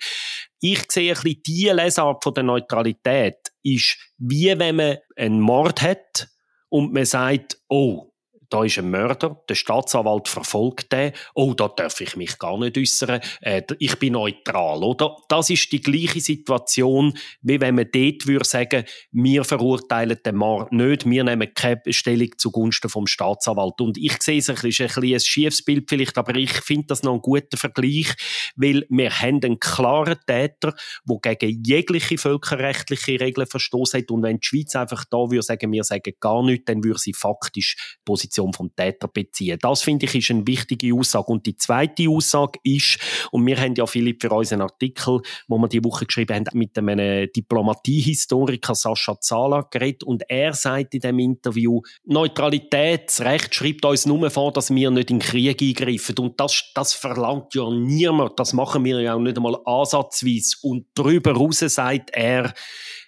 Ich 0.61 0.90
sehe 0.90 1.14
ein 1.14 1.22
bisschen 1.22 1.42
die 1.46 1.68
Lesart 1.68 2.24
von 2.24 2.35
der 2.35 2.44
Neutralität 2.44 3.37
ist, 3.62 3.96
wie 4.18 4.59
wenn 4.59 4.77
man 4.77 4.96
einen 5.16 5.40
Mord 5.40 5.83
hat 5.83 6.29
und 6.68 6.92
man 6.92 7.05
sagt, 7.05 7.59
oh, 7.68 8.13
da 8.54 8.62
ist 8.62 8.78
ein 8.78 8.88
Mörder, 8.88 9.42
der 9.48 9.56
Staatsanwalt 9.56 10.28
verfolgt 10.28 10.92
den, 10.92 11.10
oh, 11.34 11.54
da 11.54 11.66
darf 11.66 12.00
ich 12.00 12.14
mich 12.14 12.38
gar 12.38 12.56
nicht 12.56 12.78
äußern, 12.78 13.20
äh, 13.40 13.62
ich 13.80 13.98
bin 13.98 14.12
neutral, 14.12 14.84
oder? 14.84 15.16
Das 15.28 15.50
ist 15.50 15.72
die 15.72 15.80
gleiche 15.80 16.20
Situation, 16.20 17.18
wie 17.42 17.60
wenn 17.60 17.74
man 17.74 17.88
dort 17.92 18.28
würde 18.28 18.44
sagen, 18.44 18.84
wir 19.10 19.42
verurteilen 19.42 20.20
den 20.24 20.36
Mord 20.36 20.70
nicht, 20.72 21.04
wir 21.04 21.24
nehmen 21.24 21.52
keine 21.52 21.80
Stellung 21.88 22.28
zugunsten 22.38 22.88
vom 22.88 23.08
Staatsanwalt. 23.08 23.80
Und 23.80 23.98
ich 23.98 24.22
sehe 24.22 24.38
es 24.38 24.48
ein 24.48 24.54
bisschen, 24.54 24.88
ein, 25.02 25.18
schiefes 25.18 25.64
Bild 25.64 25.86
vielleicht, 25.88 26.16
aber 26.16 26.36
ich 26.36 26.52
finde 26.52 26.86
das 26.86 27.02
noch 27.02 27.14
ein 27.14 27.22
guter 27.22 27.56
Vergleich, 27.56 28.14
weil 28.54 28.86
wir 28.88 29.10
haben 29.10 29.40
einen 29.42 29.58
klaren 29.58 30.18
Täter, 30.28 30.74
der 31.04 31.34
gegen 31.34 31.60
jegliche 31.64 32.18
völkerrechtliche 32.18 33.18
Regeln 33.18 33.48
verstoßen 33.48 34.00
hat 34.00 34.12
und 34.12 34.22
wenn 34.22 34.38
die 34.38 34.46
Schweiz 34.46 34.76
einfach 34.76 35.04
da 35.10 35.16
würde 35.16 35.42
sagen, 35.42 35.72
wir 35.72 35.82
sagen 35.82 36.12
gar 36.20 36.44
nichts, 36.44 36.66
dann 36.66 36.84
würde 36.84 37.00
sie 37.00 37.14
faktisch 37.14 37.98
Position 38.04 38.43
Position 38.44 38.52
vom 38.52 38.74
Täter 38.74 39.09
beziehen. 39.09 39.59
Das 39.61 39.83
finde 39.83 40.07
ich 40.07 40.14
ist 40.14 40.30
eine 40.30 40.46
wichtige 40.46 40.94
Aussage. 40.94 41.26
Und 41.26 41.46
die 41.46 41.57
zweite 41.57 42.09
Aussage 42.09 42.59
ist, 42.62 42.98
und 43.30 43.46
wir 43.46 43.59
haben 43.59 43.74
ja 43.74 43.87
Philipp 43.87 44.22
für 44.22 44.30
unseren 44.30 44.62
Artikel, 44.62 45.20
wo 45.48 45.59
wir 45.59 45.68
die 45.68 45.85
Woche 45.85 46.07
geschrieben 46.07 46.37
haben, 46.37 46.59
mit 46.59 46.76
einem 46.78 47.30
Diplomatiehistoriker 47.35 48.74
Sascha 48.74 49.20
Zala 49.20 49.62
geredet 49.62 50.04
und 50.04 50.22
er 50.28 50.52
sagt 50.52 50.94
in 50.94 51.00
dem 51.00 51.18
Interview, 51.18 51.80
Neutralitätsrecht 52.04 53.54
schreibt 53.54 53.85
uns 53.85 54.07
nur 54.07 54.30
vor, 54.30 54.52
dass 54.52 54.74
wir 54.74 54.90
nicht 54.90 55.11
in 55.11 55.18
den 55.18 55.26
Krieg 55.26 55.61
eingreifen. 55.62 56.18
Und 56.18 56.40
das, 56.40 56.70
das 56.74 56.94
verlangt 56.94 57.54
ja 57.54 57.70
niemand. 57.70 58.38
Das 58.38 58.52
machen 58.52 58.85
wir 58.85 59.00
ja 59.00 59.14
auch 59.14 59.20
nicht 59.20 59.37
einmal 59.37 59.57
ansatzweise. 59.64 60.57
Und 60.62 60.87
darüber 60.94 61.33
raus 61.33 61.61
sagt 61.61 62.11
er, 62.12 62.52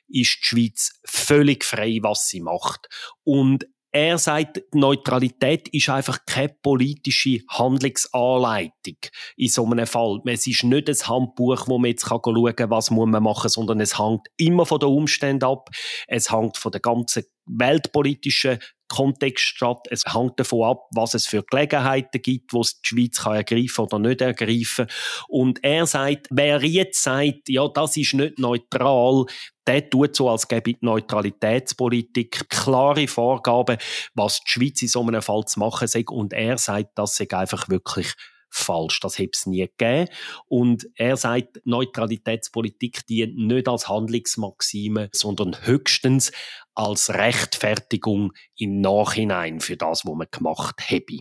ist 0.08 0.38
die 0.40 0.46
Schweiz 0.46 1.00
völlig 1.04 1.64
frei, 1.64 1.98
was 2.00 2.28
sie 2.28 2.40
macht. 2.40 2.88
Und 3.24 3.66
er 3.96 4.18
sagt, 4.18 4.60
Neutralität 4.74 5.68
ist 5.68 5.88
einfach 5.88 6.18
keine 6.26 6.50
politische 6.62 7.40
Handlungsanleitung 7.48 8.96
in 9.38 9.48
so 9.48 9.64
einem 9.64 9.86
Fall. 9.86 10.20
Es 10.26 10.46
ist 10.46 10.64
nicht 10.64 10.90
ein 10.90 11.08
Handbuch, 11.08 11.66
wo 11.66 11.78
man 11.78 11.90
jetzt 11.90 12.06
schauen 12.06 12.54
kann, 12.54 12.70
was 12.70 12.90
muss 12.90 13.08
man 13.08 13.22
machen, 13.22 13.48
sondern 13.48 13.80
es 13.80 13.98
hängt 13.98 14.26
immer 14.36 14.66
von 14.66 14.80
den 14.80 14.90
Umständen 14.90 15.44
ab. 15.44 15.70
Es 16.08 16.30
hängt 16.30 16.58
von 16.58 16.72
der 16.72 16.82
ganzen 16.82 17.24
weltpolitischen 17.46 18.58
Kontext 18.88 19.44
statt. 19.44 19.86
Es 19.90 20.02
hängt 20.12 20.38
davon 20.38 20.70
ab, 20.70 20.88
was 20.94 21.14
es 21.14 21.26
für 21.26 21.42
Gelegenheiten 21.42 22.20
gibt, 22.22 22.52
wo 22.52 22.60
es 22.60 22.80
die 22.80 22.88
Schweiz 22.88 23.22
kann 23.22 23.36
ergreifen 23.36 23.84
oder 23.84 23.98
nicht 23.98 24.20
ergreifen. 24.20 24.86
Und 25.28 25.62
er 25.62 25.86
sagt, 25.86 26.26
wer 26.30 26.62
jetzt 26.62 27.02
sagt, 27.02 27.48
ja, 27.48 27.68
das 27.68 27.96
ist 27.96 28.14
nicht 28.14 28.38
neutral, 28.38 29.26
der 29.66 29.90
tut 29.90 30.14
so, 30.14 30.30
als 30.30 30.46
gäbe 30.46 30.74
die 30.74 30.78
Neutralitätspolitik 30.80 32.48
klare 32.48 33.08
Vorgaben, 33.08 33.78
was 34.14 34.40
die 34.40 34.50
Schweiz 34.50 34.82
in 34.82 34.88
so 34.88 35.02
einem 35.02 35.22
Fall 35.22 35.44
zu 35.44 35.58
machen 35.58 35.88
sei. 35.88 36.04
Und 36.08 36.32
er 36.32 36.56
sagt, 36.58 36.90
das 36.96 37.16
sei 37.16 37.26
einfach 37.30 37.68
wirklich 37.68 38.14
falsch. 38.50 39.00
Das 39.00 39.18
hätte 39.18 39.30
es 39.34 39.46
nie 39.46 39.66
gegeben. 39.66 40.08
Und 40.46 40.88
er 40.94 41.16
sagt, 41.16 41.60
Neutralitätspolitik 41.64 43.06
dient 43.06 43.36
nicht 43.36 43.68
als 43.68 43.88
Handlungsmaxime, 43.88 45.08
sondern 45.12 45.56
höchstens 45.66 46.32
als 46.74 47.10
Rechtfertigung 47.10 48.32
im 48.56 48.80
Nachhinein 48.80 49.60
für 49.60 49.76
das, 49.76 50.04
was 50.04 50.14
man 50.14 50.26
gemacht 50.30 50.80
habe. 50.90 51.20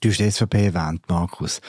Du 0.00 0.10
hast 0.10 0.18
die 0.18 0.30
SVP 0.30 0.66
erwähnt, 0.66 1.08
Markus. 1.08 1.60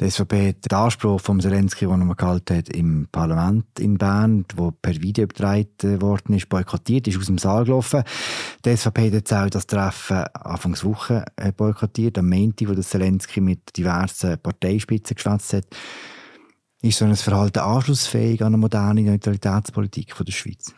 Die 0.00 0.08
SVP 0.08 0.50
hat 0.50 0.70
den 0.70 0.78
Anspruch 0.78 1.20
von 1.20 1.40
Zelensky, 1.40 1.84
den 1.84 2.08
er 2.08 2.14
gehalten 2.14 2.56
hat, 2.56 2.68
im 2.68 3.08
Parlament 3.10 3.66
in 3.80 3.98
Bern, 3.98 4.44
wo 4.54 4.70
per 4.70 4.94
Video 4.94 5.24
übertragen 5.24 6.00
worden 6.00 6.34
ist, 6.36 6.48
boykottiert, 6.48 7.08
ist 7.08 7.18
aus 7.18 7.26
dem 7.26 7.38
Saal 7.38 7.64
gelaufen. 7.64 8.04
Die 8.64 8.76
SVP 8.76 9.06
hat 9.06 9.12
jetzt 9.12 9.32
auch 9.32 9.50
das 9.50 9.66
Treffen 9.66 10.24
Anfangswoche 10.34 11.24
boykottiert, 11.56 12.16
am 12.16 12.28
Montag, 12.28 12.68
wo 12.68 12.74
der 12.74 12.84
Zelensky 12.84 13.40
mit 13.40 13.76
diversen 13.76 14.38
Parteispitzen 14.38 15.16
geschwätzt 15.16 15.52
hat. 15.52 15.66
Ist 16.80 16.98
so 16.98 17.04
ein 17.04 17.16
Verhalten 17.16 17.58
anschlussfähig 17.58 18.40
an 18.42 18.48
eine 18.48 18.58
moderne 18.58 19.02
Neutralitätspolitik 19.02 20.14
der 20.16 20.32
Schweiz? 20.32 20.72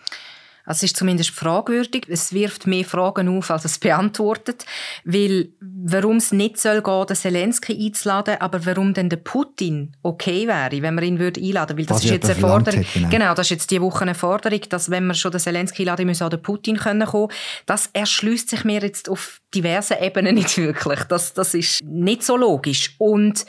Also 0.71 0.85
es 0.87 0.93
ist 0.93 0.99
zumindest 0.99 1.31
fragwürdig. 1.31 2.07
Es 2.09 2.33
wirft 2.33 2.69
mehr 2.69 2.85
Fragen 2.85 3.37
auf, 3.37 3.51
als 3.51 3.65
es 3.65 3.81
beantwortet. 3.81 4.65
Weil, 5.05 5.49
warum 5.61 6.19
es 6.19 6.31
nicht 6.31 6.59
soll 6.59 6.81
gehen, 6.81 7.07
den 7.09 7.17
Zelensky 7.17 7.87
einzuladen, 7.87 8.37
aber 8.39 8.65
warum 8.67 8.95
denn 8.95 9.09
der 9.09 9.17
Putin 9.17 9.97
okay 10.05 10.47
wäre, 10.47 10.81
wenn 10.81 10.95
man 10.95 11.03
ihn 11.03 11.19
würde 11.19 11.41
einladen 11.41 11.77
würde. 11.77 11.79
Weil 11.79 11.87
das 11.87 11.97
Was 11.97 12.05
ist 12.05 12.11
jetzt 12.13 12.31
eine 12.31 12.39
Forderung. 12.39 12.87
Genau. 12.95 13.09
genau. 13.09 13.35
das 13.35 13.47
ist 13.47 13.51
jetzt 13.51 13.73
die 13.73 13.81
Woche 13.81 14.03
eine 14.03 14.15
Forderung, 14.15 14.61
dass 14.69 14.93
wenn 14.93 15.09
man 15.09 15.17
schon 15.17 15.33
den 15.33 15.41
Zelensky 15.41 15.83
einladen 15.83 16.07
muss, 16.07 16.23
auch 16.23 16.29
der 16.29 16.37
Putin 16.37 16.77
können 16.77 17.05
kommen. 17.05 17.33
Das 17.67 17.91
erschließt 17.93 18.49
sich 18.49 18.63
mir 18.63 18.81
jetzt 18.81 19.09
auf 19.09 19.41
diversen 19.53 19.97
Ebenen 20.01 20.37
nicht 20.37 20.57
wirklich. 20.57 21.01
Das, 21.03 21.35
das 21.35 21.53
ist 21.55 21.83
nicht 21.83 22.23
so 22.23 22.37
logisch. 22.37 22.95
Und 22.99 23.45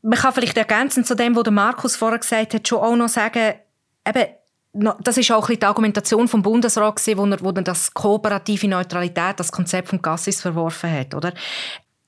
man 0.00 0.18
kann 0.18 0.32
vielleicht 0.32 0.56
ergänzend 0.56 1.06
zu 1.06 1.14
dem, 1.14 1.36
was 1.36 1.42
der 1.42 1.52
Markus 1.52 1.96
vorher 1.96 2.18
gesagt 2.18 2.54
hat, 2.54 2.66
schon 2.66 2.78
auch 2.78 2.96
noch 2.96 3.10
sagen, 3.10 3.56
eben, 4.08 4.26
das 4.72 5.16
ist 5.16 5.32
auch 5.32 5.48
die 5.48 5.62
Argumentation 5.62 6.28
vom 6.28 6.42
Bundesrat 6.42 7.00
wo 7.16 7.26
er, 7.26 7.40
wo 7.40 7.50
er 7.50 7.62
das 7.62 7.92
kooperative 7.92 8.68
Neutralität, 8.68 9.40
das 9.40 9.50
Konzept 9.50 9.88
vom 9.88 10.00
Gassis 10.00 10.40
verworfen 10.40 10.92
hat, 10.92 11.14
oder? 11.14 11.32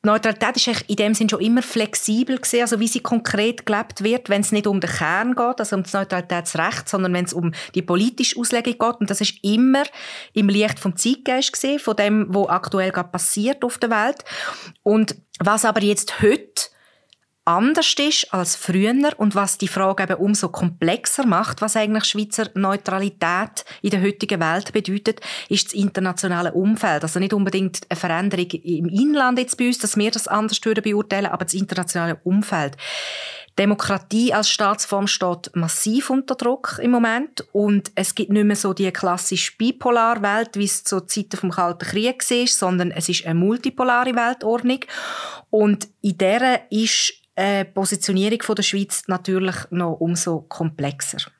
Neutralität 0.04 0.56
ist 0.56 0.84
in 0.88 0.96
dem 0.96 1.14
Sinn 1.14 1.28
schon 1.28 1.40
immer 1.40 1.62
flexibel 1.62 2.36
gewesen, 2.36 2.60
also 2.60 2.80
wie 2.80 2.88
sie 2.88 3.00
konkret 3.00 3.64
gelebt 3.64 4.02
wird, 4.02 4.28
wenn 4.28 4.40
es 4.40 4.50
nicht 4.50 4.66
um 4.66 4.80
den 4.80 4.90
Kern 4.90 5.36
geht, 5.36 5.60
also 5.60 5.76
um 5.76 5.84
das 5.84 5.92
Neutralitätsrecht, 5.92 6.88
sondern 6.88 7.12
wenn 7.12 7.24
es 7.24 7.32
um 7.32 7.52
die 7.76 7.82
politische 7.82 8.38
Auslegung 8.38 8.72
geht. 8.78 9.00
Und 9.00 9.10
das 9.10 9.20
ist 9.20 9.38
immer 9.42 9.84
im 10.32 10.48
Licht 10.48 10.80
vom 10.80 10.96
Zeitgeist 10.96 11.52
gesehen, 11.52 11.78
von 11.78 11.94
dem, 11.94 12.26
was 12.30 12.48
aktuell 12.48 12.90
passiert 12.90 13.64
auf 13.64 13.78
der 13.78 13.90
Welt. 13.90 14.24
Und 14.82 15.14
was 15.38 15.64
aber 15.64 15.82
jetzt 15.82 16.20
heute 16.20 16.71
anders 17.44 17.94
ist 17.98 18.32
als 18.32 18.56
früher 18.56 18.94
und 19.16 19.34
was 19.34 19.58
die 19.58 19.68
Frage 19.68 20.04
eben 20.04 20.14
umso 20.14 20.48
komplexer 20.48 21.26
macht, 21.26 21.60
was 21.60 21.76
eigentlich 21.76 22.04
Schweizer 22.04 22.50
Neutralität 22.54 23.64
in 23.80 23.90
der 23.90 24.02
heutigen 24.02 24.40
Welt 24.40 24.72
bedeutet, 24.72 25.20
ist 25.48 25.66
das 25.66 25.72
internationale 25.74 26.52
Umfeld. 26.52 27.02
Also 27.02 27.18
nicht 27.18 27.32
unbedingt 27.32 27.80
eine 27.88 27.98
Veränderung 27.98 28.50
im 28.50 28.88
Inland 28.88 29.38
jetzt 29.38 29.56
bei 29.56 29.66
uns, 29.66 29.78
dass 29.78 29.96
wir 29.96 30.10
das 30.10 30.28
anders 30.28 30.60
beurteilen, 30.60 31.26
aber 31.26 31.44
das 31.44 31.54
internationale 31.54 32.20
Umfeld. 32.22 32.76
Demokratie 33.58 34.32
als 34.32 34.48
Staatsform 34.48 35.06
steht 35.06 35.50
massiv 35.54 36.08
unter 36.08 36.36
Druck 36.36 36.78
im 36.80 36.90
Moment 36.90 37.44
und 37.52 37.92
es 37.94 38.14
gibt 38.14 38.30
nicht 38.30 38.44
mehr 38.44 38.56
so 38.56 38.72
die 38.72 38.90
klassische 38.90 39.52
Bipolarwelt, 39.58 40.56
wie 40.56 40.64
es 40.64 40.84
zu 40.84 41.00
Zeiten 41.02 41.36
vom 41.36 41.50
Kalten 41.50 41.86
Krieg 41.86 42.30
war, 42.30 42.46
sondern 42.46 42.90
es 42.92 43.10
ist 43.10 43.26
eine 43.26 43.34
multipolare 43.34 44.14
Weltordnung 44.14 44.80
und 45.50 45.88
in 46.00 46.16
der 46.16 46.62
ist 46.70 47.21
äh, 47.34 47.64
Positionierung 47.64 48.56
der 48.56 48.62
Schweiz 48.62 49.04
natürlich 49.06 49.56
noch 49.70 50.00
umso 50.00 50.42
komplexer. 50.42 51.32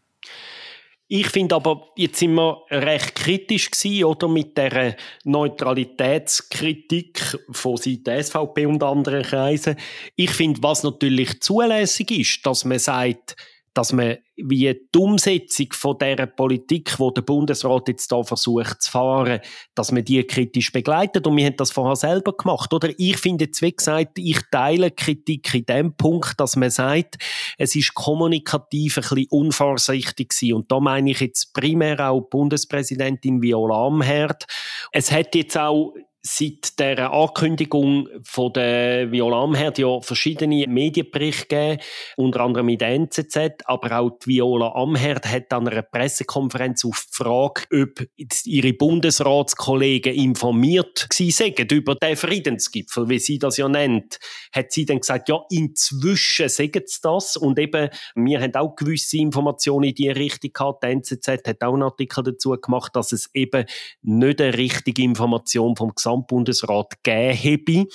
Ich 1.14 1.28
finde 1.28 1.56
aber, 1.56 1.90
jetzt 1.94 2.20
sind 2.20 2.34
wir 2.34 2.62
recht 2.70 3.14
kritisch 3.14 3.70
gewesen, 3.70 4.04
oder, 4.04 4.28
mit 4.28 4.56
der 4.56 4.96
Neutralitätskritik 5.24 7.36
von 7.50 7.76
Seiten 7.76 8.22
SVP 8.22 8.64
und 8.64 8.82
anderen 8.82 9.22
Kreisen. 9.22 9.76
Ich 10.16 10.30
finde, 10.30 10.62
was 10.62 10.84
natürlich 10.84 11.42
zulässig 11.42 12.12
ist, 12.12 12.46
dass 12.46 12.64
man 12.64 12.78
sagt, 12.78 13.36
dass 13.74 13.92
man 13.92 14.18
wie 14.36 14.74
die 14.74 14.98
Umsetzung 14.98 15.68
von 15.72 15.98
der 15.98 16.26
Politik, 16.26 16.98
wo 16.98 17.10
der 17.10 17.22
Bundesrat 17.22 17.88
jetzt 17.88 18.10
da 18.10 18.22
versucht 18.22 18.82
zu 18.82 18.90
fahren, 18.90 19.40
dass 19.74 19.92
man 19.92 20.04
die 20.04 20.22
kritisch 20.24 20.72
begleitet. 20.72 21.26
Und 21.26 21.36
wir 21.36 21.46
haben 21.46 21.56
das 21.56 21.70
vorher 21.70 21.96
selber 21.96 22.36
gemacht, 22.36 22.72
oder? 22.72 22.90
Ich 22.98 23.18
finde 23.18 23.44
jetzt, 23.44 23.62
wie 23.62 23.72
gesagt, 23.72 24.18
ich 24.18 24.40
teile 24.50 24.90
Kritik 24.90 25.54
in 25.54 25.66
dem 25.66 25.96
Punkt, 25.96 26.40
dass 26.40 26.56
man 26.56 26.70
sagt, 26.70 27.16
es 27.58 27.74
ist 27.74 27.94
kommunikativ 27.94 28.98
ein 28.98 29.02
bisschen 29.02 29.26
unvorsichtig 29.30 30.30
gewesen. 30.30 30.54
Und 30.54 30.72
da 30.72 30.80
meine 30.80 31.10
ich 31.10 31.20
jetzt 31.20 31.52
primär 31.54 32.10
auch 32.10 32.22
Bundespräsidentin 32.22 33.42
Viola 33.42 33.86
Amherd. 33.86 34.44
Es 34.92 35.12
hat 35.12 35.34
jetzt 35.34 35.56
auch 35.56 35.94
seit 36.22 36.78
der 36.78 37.12
Ankündigung 37.12 38.08
von 38.22 38.52
der 38.52 39.10
Viola 39.10 39.42
Amherd 39.42 39.78
ja 39.78 40.00
verschiedene 40.00 40.68
Medienberichte 40.68 41.48
gegeben, 41.48 41.82
unter 42.16 42.40
anderem 42.40 42.66
mit 42.66 42.80
der 42.80 42.90
NZZ, 42.90 43.64
aber 43.64 43.98
auch 43.98 44.10
die 44.20 44.28
Viola 44.28 44.72
Amherd 44.74 45.26
hat 45.26 45.52
an 45.52 45.66
einer 45.66 45.82
Pressekonferenz 45.82 46.84
auf 46.84 47.06
die 47.10 47.16
Frage, 47.16 47.62
ob 47.72 48.06
ihre 48.44 48.72
Bundesratskollegen 48.72 50.14
informiert 50.14 51.08
seien 51.12 51.68
über 51.72 51.96
den 51.96 52.16
Friedensgipfel, 52.16 53.08
wie 53.08 53.18
sie 53.18 53.40
das 53.40 53.56
ja 53.56 53.68
nennt, 53.68 54.20
hat 54.52 54.70
sie 54.70 54.84
dann 54.84 55.00
gesagt, 55.00 55.28
ja, 55.28 55.40
inzwischen 55.50 56.48
sagen 56.48 56.82
sie 56.86 57.00
das 57.02 57.36
und 57.36 57.58
eben, 57.58 57.88
wir 58.14 58.40
haben 58.40 58.54
auch 58.54 58.76
gewisse 58.76 59.18
Informationen 59.18 59.88
in 59.88 59.94
diese 59.94 60.14
Richtung 60.14 60.52
gehabt. 60.52 60.84
Die 60.84 60.88
NZZ 60.88 61.26
hat 61.48 61.64
auch 61.64 61.72
einen 61.72 61.82
Artikel 61.82 62.22
dazu 62.22 62.50
gemacht, 62.50 62.94
dass 62.94 63.10
es 63.10 63.28
eben 63.34 63.64
nicht 64.02 64.40
eine 64.40 64.56
richtige 64.56 65.02
Information 65.02 65.74
vom 65.74 65.92
Gesamt 65.94 66.11
Gesamtbundesrat 66.12 67.02
gegeben 67.02 67.86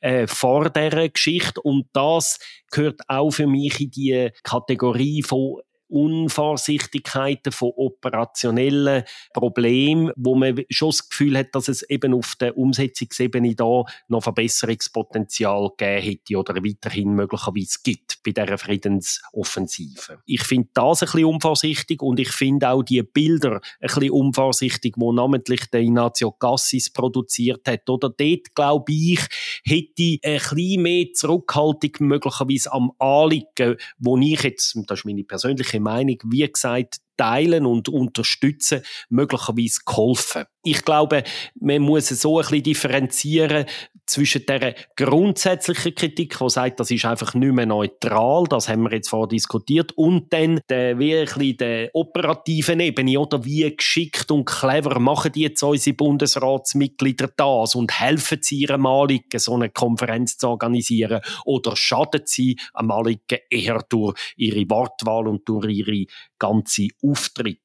äh, 0.00 0.26
vor 0.26 0.70
dieser 0.70 1.08
Geschichte. 1.08 1.60
Und 1.62 1.86
das 1.92 2.38
gehört 2.70 3.00
auch 3.08 3.30
für 3.30 3.46
mich 3.46 3.80
in 3.80 3.90
die 3.90 4.30
Kategorie 4.42 5.22
von 5.22 5.60
Unvorsichtigkeiten, 5.88 7.52
von 7.52 7.72
operationellen 7.76 9.04
Problemen, 9.32 10.12
wo 10.16 10.34
man 10.34 10.62
schon 10.68 10.90
das 10.90 11.08
Gefühl 11.08 11.38
hat, 11.38 11.54
dass 11.54 11.68
es 11.68 11.82
eben 11.88 12.14
auf 12.14 12.34
der 12.40 12.56
Umsetzungsebene 12.56 13.54
da 13.54 13.84
noch 14.08 14.22
Verbesserungspotenzial 14.22 15.70
gegeben 15.76 16.02
hätte 16.02 16.36
oder 16.36 16.54
weiterhin 16.56 17.14
möglicherweise 17.14 17.78
gibt 17.82 18.22
bei 18.24 18.32
dieser 18.32 18.58
Friedensoffensive. 18.58 20.18
Ich 20.26 20.42
finde 20.42 20.68
das 20.74 21.02
ein 21.02 21.06
bisschen 21.06 21.24
unvorsichtig 21.24 22.02
und 22.02 22.18
ich 22.20 22.30
finde 22.30 22.70
auch 22.70 22.82
die 22.82 23.02
Bilder 23.02 23.56
ein 23.56 23.60
bisschen 23.80 24.10
unvorsichtig, 24.10 24.94
wo 24.96 25.12
namentlich 25.12 25.70
der 25.70 25.80
Ignacio 25.80 26.32
Cassis 26.32 26.90
produziert 26.90 27.66
hat. 27.68 27.88
Oder 27.88 28.10
dort, 28.10 28.54
glaube 28.54 28.92
ich, 28.92 29.20
hätte 29.64 30.18
ein 30.22 30.38
bisschen 30.38 30.82
mehr 30.82 31.06
Zurückhaltung 31.12 31.90
möglicherweise 32.00 32.72
am 32.72 32.92
Anliegen, 32.98 33.76
wo 33.98 34.16
ich 34.18 34.42
jetzt, 34.42 34.76
das 34.86 35.00
ist 35.00 35.04
meine 35.04 35.24
persönliche 35.24 35.75
persönliche 35.76 35.80
Meinung, 35.80 36.18
wie 36.26 36.50
gesagt, 36.50 36.96
teilen 37.16 37.64
und 37.64 37.88
unterstützen, 37.88 38.82
möglicherweise 39.08 39.80
geholfen. 39.86 40.44
Ich 40.62 40.84
glaube, 40.84 41.22
man 41.58 41.82
muss 41.82 42.08
so 42.08 42.38
ein 42.38 42.42
bisschen 42.42 42.62
differenzieren 42.62 43.66
zwischen 44.06 44.46
der 44.46 44.74
grundsätzlichen 44.96 45.94
Kritik, 45.94 46.38
die 46.38 46.50
sagt, 46.50 46.80
das 46.80 46.90
ist 46.90 47.04
einfach 47.04 47.34
nicht 47.34 47.52
mehr 47.52 47.66
neutral, 47.66 48.44
das 48.44 48.68
haben 48.68 48.82
wir 48.82 48.92
jetzt 48.92 49.08
vorher 49.08 49.28
diskutiert, 49.28 49.92
und 49.92 50.32
dann 50.32 50.60
der 50.68 50.98
wirklich 50.98 51.56
der 51.56 51.90
operativen 51.92 52.80
Ebene, 52.80 53.18
oder 53.18 53.44
wie 53.44 53.74
geschickt 53.74 54.30
und 54.30 54.44
clever 54.44 54.98
machen 54.98 55.32
die 55.32 55.42
jetzt 55.42 55.62
unsere 55.62 55.96
Bundesratsmitglieder 55.96 57.30
das 57.36 57.74
und 57.74 57.98
helfen 58.00 58.38
sie 58.42 58.60
ihrem 58.60 58.86
Anliegen, 58.86 59.38
so 59.38 59.54
eine 59.54 59.70
Konferenz 59.70 60.38
zu 60.38 60.48
organisieren, 60.48 61.20
oder 61.44 61.76
schaden 61.76 62.22
sie 62.24 62.58
am 62.74 62.90
Anliegen 62.90 63.38
eher 63.50 63.84
durch 63.88 64.14
ihre 64.36 64.68
Wortwahl 64.70 65.28
und 65.28 65.48
durch 65.48 65.66
ihre 65.66 66.06
ganze 66.38 66.88
Auftritt. 67.02 67.60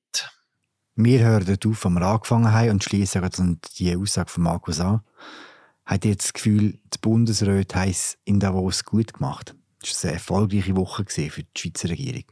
Wir 0.96 1.20
hören 1.20 1.58
auf, 1.66 1.86
wo 1.86 1.90
wir 1.90 2.02
angefangen 2.02 2.52
haben 2.52 2.70
und 2.72 2.84
schließen 2.84 3.60
die 3.78 3.96
Aussage 3.96 4.30
von 4.30 4.44
Markus 4.44 4.80
an. 4.80 5.02
Habt 5.86 6.06
ihr 6.06 6.16
das 6.16 6.34
Gefühl, 6.34 6.80
die 6.94 6.98
Bundesräte 7.02 7.76
haben 7.76 7.90
es 7.90 8.18
in 8.24 8.40
Davos 8.40 8.86
gut 8.86 9.14
gemacht? 9.14 9.56
Das 9.82 10.04
war 10.04 10.10
eine 10.10 10.18
erfolgreiche 10.18 10.76
Woche 10.76 11.06
für 11.08 11.44
die 11.44 11.48
Schweizer 11.58 11.90
Regierung. 11.90 12.26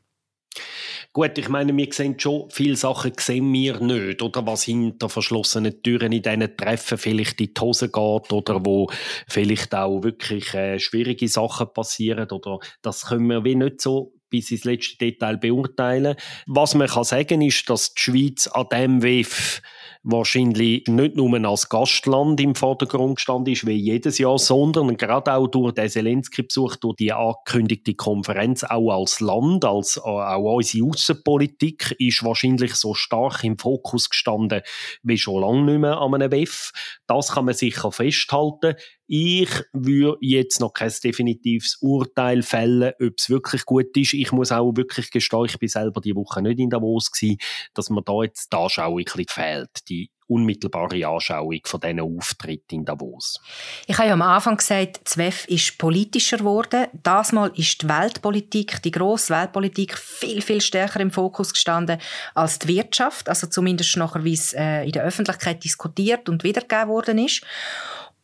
Gut, 1.14 1.38
ich 1.38 1.50
meine, 1.50 1.76
wir 1.76 1.88
sehen 1.92 2.20
schon, 2.20 2.50
viele 2.52 2.76
Sachen 2.76 3.14
sehen 3.20 3.52
wir 3.52 3.80
nicht, 3.80 4.22
oder 4.22 4.46
was 4.46 4.64
hinter 4.64 5.10
verschlossenen 5.10 5.82
Türen 5.82 6.12
in 6.12 6.22
diesen 6.22 6.56
Treffen 6.56 6.98
vielleicht 6.98 7.42
in 7.42 7.54
die 7.54 7.62
Hose 7.62 7.88
geht, 7.88 8.32
oder 8.32 8.64
wo 8.64 8.90
vielleicht 9.28 9.74
auch 9.74 10.04
wirklich 10.04 10.54
äh, 10.54 10.80
schwierige 10.80 11.28
Sachen 11.28 11.74
passieren, 11.74 12.30
oder 12.30 12.60
das 12.82 13.08
können 13.08 13.28
wir 13.28 13.44
wie 13.44 13.56
nicht 13.56 13.82
so 13.82 14.14
bis 14.30 14.52
ins 14.52 14.64
letzte 14.64 14.98
Detail 14.98 15.38
beurteilen. 15.38 16.16
Was 16.46 16.76
man 16.76 16.88
kann 16.88 17.04
sagen 17.04 17.42
ist, 17.42 17.70
dass 17.70 17.94
die 17.94 18.02
Schweiz 18.02 18.48
an 18.48 18.68
dem 18.72 19.02
WEF 19.02 19.62
wahrscheinlich 20.04 20.88
nicht 20.88 21.16
nur 21.16 21.46
als 21.46 21.68
Gastland 21.68 22.40
im 22.40 22.56
Vordergrund 22.56 23.18
gestanden 23.18 23.54
ist, 23.54 23.68
wie 23.68 23.74
jedes 23.74 24.18
Jahr, 24.18 24.40
sondern 24.40 24.96
gerade 24.96 25.34
auch 25.34 25.48
durch 25.48 25.74
den 25.74 25.90
Zelensky-Besuch, 25.90 26.78
durch 26.78 26.96
die 26.96 27.12
angekündigte 27.12 27.96
Konferenz, 27.96 28.64
auch 28.64 28.92
als 28.92 29.20
Land, 29.20 29.66
als 29.66 29.98
äh, 29.98 30.02
auch 30.02 30.56
unsere 30.56 30.88
Außenpolitik 30.88 31.96
ist 32.00 32.24
wahrscheinlich 32.24 32.76
so 32.76 32.94
stark 32.94 33.44
im 33.44 33.58
Fokus 33.58 34.10
gestanden 34.10 34.62
wie 35.04 35.18
schon 35.18 35.42
lange 35.42 35.64
nicht 35.64 35.80
mehr 35.80 36.00
an 36.00 36.14
einem 36.14 36.32
WEF. 36.32 36.72
Das 37.08 37.34
kann 37.34 37.46
man 37.46 37.54
sicher 37.54 37.92
festhalten. 37.92 38.76
Ich 39.12 39.50
würde 39.74 40.20
jetzt 40.22 40.60
noch 40.60 40.72
kein 40.72 40.94
definitives 41.04 41.80
Urteil 41.82 42.44
fällen, 42.44 42.94
ob 43.02 43.14
es 43.18 43.28
wirklich 43.28 43.66
gut 43.66 43.98
ist. 43.98 44.14
Ich 44.14 44.32
muss 44.32 44.52
auch 44.52 44.72
wirklich 44.76 45.10
gestehen, 45.10 45.46
ich 45.46 45.58
bin 45.58 45.68
selber 45.68 46.00
die 46.00 46.16
Woche 46.16 46.44
nicht 46.44 46.60
in 46.60 46.70
Davos 46.70 47.10
gewesen, 47.10 47.40
dass 47.74 47.90
mir 47.90 48.04
da 48.04 48.22
jetzt 48.22 48.54
die 48.54 48.58
Anschauung 48.58 49.00
ein 49.00 49.26
fehlt, 49.28 49.90
die 49.90 50.12
unmittelbare 50.28 51.08
Anschauung 51.08 51.60
von 51.66 51.80
diesen 51.80 52.02
Auftritten 52.02 52.76
in 52.76 52.86
Davos. 52.86 53.42
Ich 53.88 53.98
habe 53.98 54.10
ja 54.10 54.14
am 54.14 54.22
Anfang 54.22 54.58
gesagt, 54.58 55.02
das 55.04 55.18
WEF 55.18 55.46
ist 55.48 55.80
politischer 55.80 56.38
geworden. 56.38 56.86
Das 57.02 57.32
Mal 57.32 57.52
ist 57.56 57.82
die 57.82 57.90
Weltpolitik, 57.90 58.80
die 58.84 58.92
grosse 58.92 59.34
Weltpolitik, 59.34 59.98
viel, 59.98 60.44
viel 60.44 60.62
stärker 60.62 61.00
im 61.00 61.10
Fokus 61.10 61.52
gestanden 61.52 61.98
als 62.36 62.60
die 62.60 62.68
Wirtschaft. 62.68 63.28
Also 63.28 63.48
zumindest 63.48 63.98
nachher, 63.98 64.24
wie 64.24 64.34
es 64.34 64.54
äh, 64.54 64.84
in 64.84 64.92
der 64.92 65.04
Öffentlichkeit 65.04 65.64
diskutiert 65.64 66.30
und 66.30 66.44
wiedergegeben 66.44 66.90
worden 66.90 67.18
ist. 67.18 67.42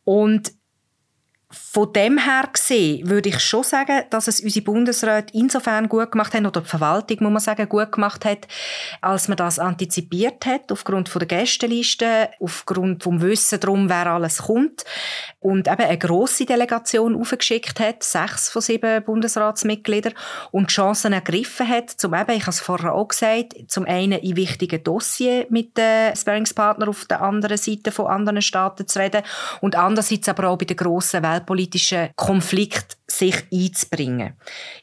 Und 0.04 0.52
von 1.48 1.92
dem 1.92 2.18
her 2.18 2.48
gesehen 2.52 3.08
würde 3.08 3.28
ich 3.28 3.38
schon 3.38 3.62
sagen, 3.62 4.02
dass 4.10 4.26
es 4.26 4.40
unsere 4.40 4.64
Bundesräte 4.64 5.32
insofern 5.32 5.88
gut 5.88 6.10
gemacht 6.10 6.34
haben, 6.34 6.44
oder 6.44 6.60
die 6.60 6.68
Verwaltung, 6.68 7.18
muss 7.20 7.32
man 7.32 7.40
sagen, 7.40 7.68
gut 7.68 7.92
gemacht 7.92 8.24
hat, 8.24 8.48
als 9.00 9.28
man 9.28 9.36
das 9.36 9.60
antizipiert 9.60 10.44
hat, 10.44 10.72
aufgrund 10.72 11.08
von 11.08 11.20
der 11.20 11.28
Gästeliste, 11.28 12.30
aufgrund 12.40 13.04
vom 13.04 13.20
Wissen 13.20 13.60
darum, 13.60 13.88
wer 13.88 14.08
alles 14.08 14.38
kommt. 14.38 14.84
Und 15.38 15.68
eben 15.68 15.82
eine 15.82 15.98
grosse 15.98 16.46
Delegation 16.46 17.14
aufgeschickt 17.14 17.78
hat, 17.78 18.02
sechs 18.02 18.48
von 18.48 18.62
sieben 18.62 19.04
Bundesratsmitgliedern, 19.04 20.14
und 20.50 20.72
Chancen 20.72 21.12
ergriffen 21.12 21.68
hat, 21.68 21.90
zum 21.90 22.12
eben, 22.14 22.32
ich 22.32 22.42
habe 22.42 22.50
es 22.50 22.60
vorher 22.60 22.92
auch 22.92 23.06
gesagt, 23.06 23.54
zum 23.68 23.84
einen 23.84 24.18
in 24.18 24.34
wichtigen 24.34 24.82
Dossier 24.82 25.46
mit 25.50 25.78
den 25.78 26.16
Sparringspartnern 26.16 26.88
auf 26.88 27.04
der 27.04 27.22
anderen 27.22 27.56
Seite 27.56 27.92
von 27.92 28.08
anderen 28.08 28.42
Staaten 28.42 28.88
zu 28.88 28.98
reden, 28.98 29.22
und 29.60 29.76
andererseits 29.76 30.28
aber 30.28 30.48
auch 30.48 30.58
bei 30.58 30.64
den 30.64 30.76
grossen 30.76 31.22
Welt 31.22 31.35
weltpolitischen 31.36 32.10
Konflikt 32.16 32.96
sich 33.06 33.36
einzubringen. 33.52 34.34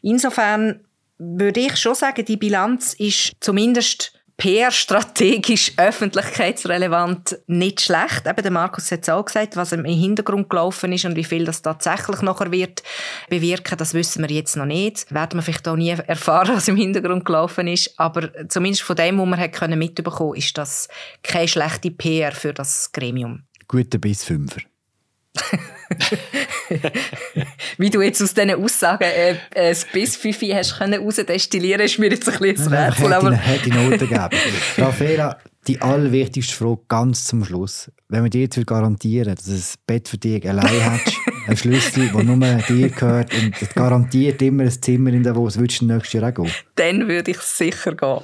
Insofern 0.02 0.82
würde 1.18 1.60
ich 1.60 1.78
schon 1.78 1.96
sagen, 1.96 2.26
die 2.26 2.38
Bilanz 2.38 2.94
ist 2.94 3.34
zumindest 3.40 4.14
PR-strategisch, 4.38 5.74
öffentlichkeitsrelevant 5.78 7.38
nicht 7.48 7.82
schlecht. 7.82 8.26
Eben 8.26 8.42
der 8.42 8.52
Markus 8.52 8.92
hat 8.92 9.04
es 9.04 9.10
auch 9.10 9.24
gesagt, 9.24 9.56
was 9.56 9.72
im 9.72 9.86
Hintergrund 9.86 10.50
gelaufen 10.50 10.92
ist 10.92 11.06
und 11.06 11.16
wie 11.16 11.24
viel 11.24 11.46
das 11.46 11.62
tatsächlich 11.62 12.22
nachher 12.22 12.52
wird 12.52 12.82
bewirken, 13.30 13.78
das 13.78 13.94
wissen 13.94 14.28
wir 14.28 14.36
jetzt 14.36 14.58
noch 14.58 14.66
nicht. 14.66 15.14
Werden 15.14 15.38
wir 15.38 15.44
vielleicht 15.44 15.68
auch 15.68 15.76
nie 15.76 15.90
erfahren, 15.92 16.56
was 16.56 16.68
im 16.68 16.76
Hintergrund 16.76 17.26
gelaufen 17.26 17.68
ist. 17.68 17.94
Aber 17.98 18.50
zumindest 18.50 18.84
von 18.84 18.96
dem, 18.96 19.20
was 19.20 19.28
man 19.28 19.80
mitbekommen, 19.80 20.36
ist 20.36 20.58
das 20.58 20.88
keine 21.22 21.48
schlechte 21.48 21.92
PR 21.92 22.32
für 22.32 22.54
das 22.54 22.92
Gremium. 22.92 23.44
Guter 23.68 24.00
bis 24.00 24.24
Fünfer. 24.24 24.62
Wie 27.78 27.90
du 27.90 28.02
jetzt 28.02 28.22
aus 28.22 28.34
diesen 28.34 28.52
Aussagen 28.52 29.04
äh, 29.04 29.36
äh, 29.54 29.76
bis 29.92 30.16
Fifi 30.16 30.48
hast 30.50 30.78
können 30.78 31.04
rausdestillieren, 31.04 31.82
ist 31.82 32.00
mir 32.00 32.10
jetzt 32.10 32.30
ein 32.30 32.40
bisschen 32.40 32.72
das 32.72 32.72
Rätsel. 32.72 33.14
Aber 33.14 33.36
hätte 33.36 33.70
ich 33.70 33.76
Noten 33.76 33.98
gegeben. 33.98 34.30
Raffaela, 34.78 35.40
die 35.68 35.82
allerwichtigste 35.82 36.54
Frage 36.54 36.82
ganz 36.88 37.26
zum 37.26 37.44
Schluss. 37.46 37.92
Wenn 38.10 38.24
wir 38.24 38.30
dir 38.30 38.42
jetzt 38.42 38.68
garantieren 38.68 39.36
dass 39.36 39.46
du 39.46 39.54
ein 39.54 39.64
Bett 39.88 40.08
für 40.08 40.18
dich 40.18 40.48
allein 40.48 40.86
hast, 40.86 41.18
ein 41.48 41.58
Schlüssel, 41.58 42.10
der 42.10 42.24
nur 42.24 42.38
dir 42.38 42.90
gehört 42.90 43.34
und 43.34 43.62
es 43.62 43.70
garantiert 43.70 44.42
immer 44.42 44.64
ein 44.64 44.82
Zimmer 44.82 45.12
in 45.12 45.24
Davos, 45.24 45.58
würdest 45.58 45.82
du 45.82 45.86
nächstes 45.86 46.14
Jahr 46.14 46.30
auch 46.30 46.34
gehen? 46.34 46.52
Dann 46.76 47.08
würde 47.08 47.32
ich 47.32 47.40
sicher 47.40 47.96
gehen. 47.96 48.20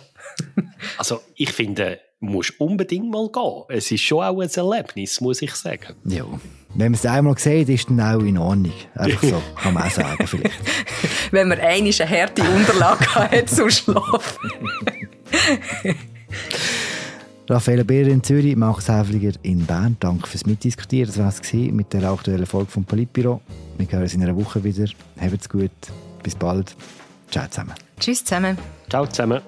also 0.97 1.21
ich 1.35 1.51
finde, 1.51 1.99
musst 2.19 2.59
unbedingt 2.59 3.09
mal 3.09 3.29
gehen. 3.29 3.63
Es 3.69 3.91
ist 3.91 4.01
schon 4.01 4.23
auch 4.23 4.39
ein 4.39 4.49
Erlebnis, 4.49 5.21
muss 5.21 5.41
ich 5.41 5.55
sagen. 5.55 5.95
Ja. 6.05 6.25
Wenn 6.75 6.91
man 6.91 6.93
es 6.93 7.05
einmal 7.05 7.37
sieht, 7.37 7.69
ist 7.69 7.89
dann 7.89 7.99
auch 7.99 8.19
in 8.19 8.37
Ordnung. 8.37 8.73
Einfach 8.95 9.23
so, 9.23 9.41
kann 9.61 9.73
man 9.73 9.83
auch 9.83 9.91
sagen 9.91 10.27
vielleicht. 10.27 10.59
Wenn 11.31 11.47
man 11.47 11.59
einmal 11.59 11.93
eine 11.99 12.09
harte 12.09 12.43
Unterlage 12.43 13.15
hat 13.15 13.49
zum 13.49 13.69
Schlafen. 13.69 14.51
Raphael 17.49 17.83
Beer 17.83 18.07
in 18.07 18.21
Zürich, 18.21 18.55
Markus 18.55 18.87
Häfliger 18.87 19.31
in 19.41 19.65
Bern. 19.65 19.97
Danke 19.99 20.27
fürs 20.27 20.45
Mitdiskutieren. 20.45 21.07
Das 21.07 21.17
war 21.17 21.29
es 21.29 21.53
mit 21.53 21.91
der 21.93 22.03
aktuellen 22.03 22.45
Folge 22.45 22.69
vom 22.69 22.85
Politbüro. 22.85 23.41
Wir 23.77 23.91
hören 23.91 24.03
uns 24.03 24.13
in 24.13 24.21
einer 24.21 24.35
Woche 24.35 24.63
wieder. 24.63 24.85
Habt's 25.19 25.49
gut. 25.49 25.71
Bis 26.21 26.35
bald. 26.35 26.75
Ciao 27.31 27.47
zusammen. 27.47 27.73
Tschüss 27.99 28.23
zusammen. 28.23 28.57
Ciao 28.89 29.07
zusammen. 29.07 29.41